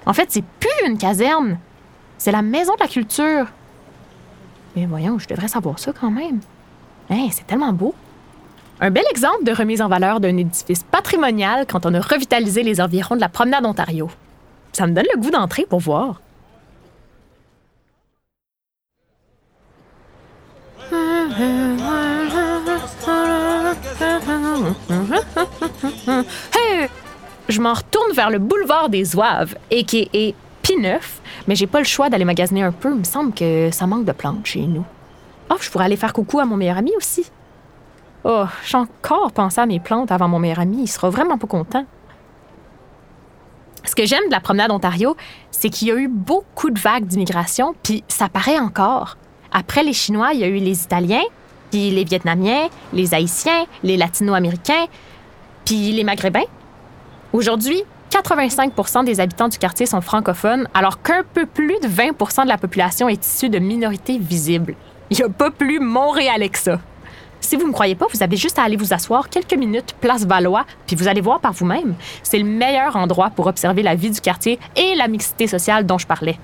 En 0.07 0.15
fait, 0.15 0.33
c'est 0.33 0.45
plus 0.59 0.87
une 0.89 0.97
caserne. 0.97 1.59
C'est 2.17 2.33
la 2.33 2.41
maison 2.41 2.73
de 2.75 2.81
la 2.81 2.89
culture. 2.89 3.45
Mais 4.75 4.87
voyons, 4.87 5.19
je 5.19 5.29
devrais 5.29 5.49
savoir 5.49 5.79
ça 5.79 5.93
quand 5.93 6.11
même. 6.11 6.41
Hein, 7.11 7.29
c'est 7.31 7.47
tellement 7.47 7.75
beau. 7.75 7.95
Un 8.81 8.91
bel 8.91 9.05
exemple 9.11 9.45
de 9.45 9.53
remise 9.53 9.83
en 9.83 9.89
valeur 9.89 10.19
d'un 10.21 10.39
édifice 10.39 10.83
patrimonial 10.83 11.67
quand 11.69 11.85
on 11.85 11.93
a 11.93 12.01
revitalisé 12.01 12.63
les 12.63 12.81
environs 12.81 13.17
de 13.17 13.21
la 13.21 13.29
promenade 13.29 13.67
Ontario. 13.67 14.09
Ça 14.73 14.87
me 14.87 14.95
donne 14.95 15.07
le 15.15 15.21
goût 15.21 15.31
d'entrer 15.31 15.67
pour 15.69 15.81
voir. 15.81 16.23
Je 27.49 27.61
m'en 27.61 27.75
retourne 27.75 28.13
vers 28.13 28.31
le 28.31 28.39
boulevard 28.39 28.89
des 28.89 29.15
Oives, 29.17 29.55
a.k.a. 29.73 30.33
P9, 30.63 30.99
mais 31.47 31.55
j'ai 31.55 31.69
pas 31.69 31.79
le 31.79 31.85
choix 31.85 32.09
d'aller 32.09 32.25
magasiner 32.25 32.63
un 32.63 32.73
peu. 32.73 32.91
Il 32.91 32.99
me 32.99 33.05
semble 33.05 33.33
que 33.33 33.71
ça 33.71 33.87
manque 33.87 34.05
de 34.05 34.13
plantes 34.13 34.45
chez 34.47 34.63
nous. 34.63 34.85
Oh, 35.51 35.55
je 35.61 35.71
pourrais 35.71 35.85
aller 35.85 35.97
faire 35.97 36.13
coucou 36.13 36.41
à 36.41 36.45
mon 36.45 36.57
meilleur 36.57 36.77
ami 36.77 36.93
aussi. 36.97 37.25
Oh, 38.25 38.47
j'ai 38.67 38.77
encore 38.77 39.31
pensé 39.31 39.61
à 39.61 39.67
mes 39.67 39.79
plantes 39.79 40.11
avant 40.11 40.27
mon 40.27 40.41
meilleur 40.41 40.59
ami. 40.59 40.83
Il 40.83 40.89
sera 40.89 41.09
vraiment 41.09 41.39
pas 41.39 41.47
content. 41.47 41.87
Ce 43.85 43.95
que 43.95 44.05
j'aime 44.05 44.27
de 44.27 44.33
la 44.33 44.41
promenade 44.41 44.73
Ontario, 44.73 45.17
c'est 45.53 45.71
qu'il 45.71 45.87
y 45.87 45.93
a 45.93 45.95
eu 45.95 46.09
beaucoup 46.09 46.71
de 46.71 46.81
vagues 46.81 47.07
d'immigration, 47.07 47.77
puis 47.85 48.03
ça 48.09 48.29
paraît 48.29 48.59
encore. 48.59 49.17
Après 49.53 49.85
les 49.85 49.93
Chinois, 49.93 50.33
il 50.33 50.41
y 50.41 50.45
a 50.45 50.49
eu 50.49 50.59
les 50.59 50.83
Italiens, 50.83 51.23
puis 51.71 51.91
les 51.91 52.03
Vietnamiens, 52.03 52.69
les 52.93 53.15
Haïtiens, 53.15 53.67
les 53.85 53.97
Latino-Américains, 53.97 54.87
puis 55.67 55.93
les 55.93 56.05
Maghrébins. 56.05 56.47
Aujourd'hui, 57.35 57.83
85% 58.11 59.05
des 59.05 59.21
habitants 59.21 59.49
du 59.49 59.59
quartier 59.59 59.85
sont 59.85 60.01
francophones, 60.01 60.69
alors 60.73 61.03
qu'un 61.03 61.25
peu 61.35 61.45
plus 61.45 61.79
de 61.83 61.89
20% 61.89 62.45
de 62.45 62.49
la 62.49 62.57
population 62.57 63.09
est 63.09 63.27
issue 63.27 63.51
de 63.51 63.59
minorités 63.59 64.17
visibles. 64.17 64.75
Il 65.11 65.19
n'y 65.19 65.25
a 65.25 65.29
pas 65.29 65.51
plus 65.51 65.81
montréalais 65.81 66.49
que 66.49 66.59
ça. 66.59 66.81
Si 67.41 67.57
vous 67.57 67.63
ne 67.63 67.69
me 67.69 67.73
croyez 67.73 67.95
pas, 67.95 68.07
vous 68.13 68.23
avez 68.23 68.37
juste 68.37 68.59
à 68.59 68.63
aller 68.63 68.77
vous 68.77 68.95
asseoir 68.95 69.29
quelques 69.29 69.55
minutes 69.55 69.95
place 70.01 70.25
Valois, 70.25 70.65
puis 70.87 70.97
vous 70.97 71.09
allez 71.09 71.21
voir 71.21 71.41
par 71.41 71.53
vous-même. 71.53 71.95
C'est 72.23 72.39
le 72.39 72.45
meilleur 72.45 72.97
endroit 72.97 73.31
pour 73.31 73.47
observer 73.47 73.83
la 73.83 73.95
vie 73.95 74.11
du 74.11 74.21
quartier 74.21 74.59
et 74.77 74.95
la 74.95 75.09
mixité 75.09 75.47
sociale 75.47 75.85
dont 75.85 75.99
je 75.99 76.07
parlais. 76.07 76.39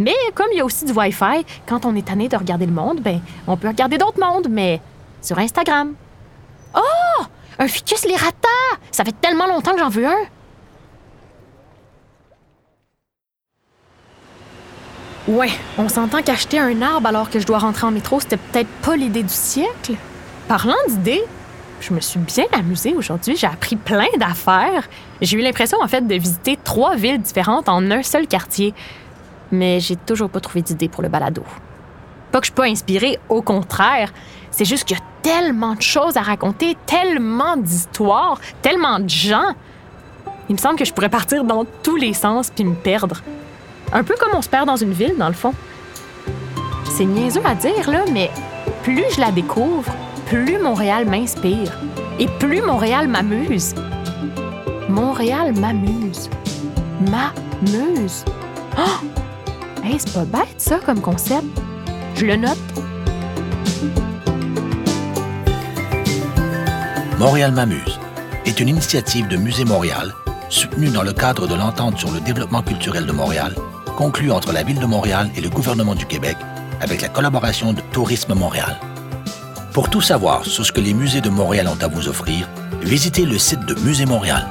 Mais 0.00 0.14
comme 0.34 0.48
il 0.52 0.58
y 0.58 0.60
a 0.60 0.64
aussi 0.64 0.84
du 0.84 0.92
Wi-Fi, 0.92 1.44
quand 1.66 1.86
on 1.86 1.96
est 1.96 2.06
tanné 2.06 2.28
de 2.28 2.36
regarder 2.36 2.66
le 2.66 2.72
monde, 2.72 3.00
ben, 3.00 3.20
on 3.46 3.56
peut 3.56 3.68
regarder 3.68 3.98
d'autres 3.98 4.20
mondes, 4.20 4.48
mais 4.50 4.80
sur 5.22 5.38
Instagram. 5.38 5.94
Oh! 6.76 7.24
Un 7.58 7.66
ficus 7.66 8.04
lirata! 8.04 8.48
Ça 8.92 9.04
fait 9.04 9.18
tellement 9.20 9.46
longtemps 9.46 9.72
que 9.72 9.80
j'en 9.80 9.88
veux 9.88 10.06
un! 10.06 10.26
Ouais, 15.26 15.50
on 15.76 15.88
s'entend 15.88 16.22
qu'acheter 16.22 16.58
un 16.58 16.80
arbre 16.80 17.08
alors 17.08 17.28
que 17.28 17.38
je 17.38 17.46
dois 17.46 17.58
rentrer 17.58 17.86
en 17.86 17.90
métro, 17.90 18.18
c'était 18.20 18.38
peut-être 18.38 18.70
pas 18.82 18.96
l'idée 18.96 19.22
du 19.22 19.32
siècle. 19.32 19.94
Parlant 20.46 20.72
d'idées, 20.88 21.22
je 21.80 21.92
me 21.92 22.00
suis 22.00 22.18
bien 22.20 22.46
amusée 22.52 22.94
aujourd'hui. 22.94 23.36
J'ai 23.36 23.46
appris 23.46 23.76
plein 23.76 24.06
d'affaires. 24.18 24.88
J'ai 25.20 25.36
eu 25.36 25.42
l'impression, 25.42 25.78
en 25.82 25.88
fait, 25.88 26.06
de 26.06 26.14
visiter 26.14 26.58
trois 26.62 26.96
villes 26.96 27.20
différentes 27.20 27.68
en 27.68 27.90
un 27.90 28.02
seul 28.02 28.26
quartier. 28.26 28.72
Mais 29.52 29.80
j'ai 29.80 29.96
toujours 29.96 30.30
pas 30.30 30.40
trouvé 30.40 30.62
d'idée 30.62 30.88
pour 30.88 31.02
le 31.02 31.08
balado. 31.08 31.42
Pas 32.32 32.40
que 32.40 32.46
je 32.46 32.50
suis 32.50 32.54
pas 32.56 32.66
inspirée, 32.66 33.18
au 33.28 33.42
contraire. 33.42 34.12
C'est 34.50 34.64
juste 34.64 34.84
qu'il 34.84 34.96
y 34.96 35.00
a 35.00 35.02
tellement 35.28 35.74
de 35.74 35.82
choses 35.82 36.16
à 36.16 36.22
raconter, 36.22 36.74
tellement 36.86 37.58
d'histoires, 37.58 38.40
tellement 38.62 38.98
de 38.98 39.10
gens. 39.10 39.52
Il 40.48 40.54
me 40.54 40.58
semble 40.58 40.76
que 40.76 40.86
je 40.86 40.92
pourrais 40.94 41.10
partir 41.10 41.44
dans 41.44 41.66
tous 41.82 41.96
les 41.96 42.14
sens 42.14 42.48
puis 42.48 42.64
me 42.64 42.74
perdre. 42.74 43.20
Un 43.92 44.04
peu 44.04 44.14
comme 44.18 44.30
on 44.34 44.40
se 44.40 44.48
perd 44.48 44.66
dans 44.66 44.76
une 44.76 44.94
ville, 44.94 45.16
dans 45.18 45.28
le 45.28 45.34
fond. 45.34 45.52
C'est 46.86 47.04
niaiseux 47.04 47.42
à 47.44 47.54
dire, 47.54 47.90
là, 47.90 48.04
mais 48.10 48.30
plus 48.82 49.04
je 49.14 49.20
la 49.20 49.30
découvre, 49.30 49.92
plus 50.28 50.58
Montréal 50.58 51.04
m'inspire. 51.04 51.78
Et 52.18 52.26
plus 52.38 52.62
Montréal 52.62 53.06
m'amuse. 53.06 53.74
Montréal 54.88 55.52
m'amuse. 55.58 56.30
M'amuse. 57.02 58.24
Oh! 58.78 59.04
Hey, 59.84 59.96
c'est 59.98 60.14
pas 60.14 60.38
bête, 60.38 60.54
ça, 60.56 60.78
comme 60.78 61.02
concept. 61.02 61.44
Je 62.14 62.24
le 62.24 62.36
note. 62.36 62.56
Montréal 67.18 67.50
m'amuse 67.50 67.98
est 68.46 68.60
une 68.60 68.68
initiative 68.68 69.26
de 69.26 69.36
Musée 69.36 69.64
Montréal, 69.64 70.14
soutenue 70.48 70.90
dans 70.90 71.02
le 71.02 71.12
cadre 71.12 71.48
de 71.48 71.54
l'entente 71.56 71.98
sur 71.98 72.12
le 72.12 72.20
développement 72.20 72.62
culturel 72.62 73.06
de 73.06 73.12
Montréal 73.12 73.56
conclu 73.96 74.30
entre 74.30 74.52
la 74.52 74.62
Ville 74.62 74.78
de 74.78 74.86
Montréal 74.86 75.28
et 75.34 75.40
le 75.40 75.50
gouvernement 75.50 75.96
du 75.96 76.06
Québec 76.06 76.36
avec 76.80 77.02
la 77.02 77.08
collaboration 77.08 77.72
de 77.72 77.80
Tourisme 77.80 78.34
Montréal. 78.34 78.78
Pour 79.72 79.90
tout 79.90 80.00
savoir 80.00 80.44
sur 80.44 80.64
ce 80.64 80.70
que 80.70 80.80
les 80.80 80.94
musées 80.94 81.20
de 81.20 81.28
Montréal 81.28 81.66
ont 81.66 81.82
à 81.82 81.88
vous 81.88 82.06
offrir, 82.06 82.48
visitez 82.82 83.24
le 83.24 83.36
site 83.36 83.66
de 83.66 83.74
Musée 83.80 84.06
Montréal. 84.06 84.46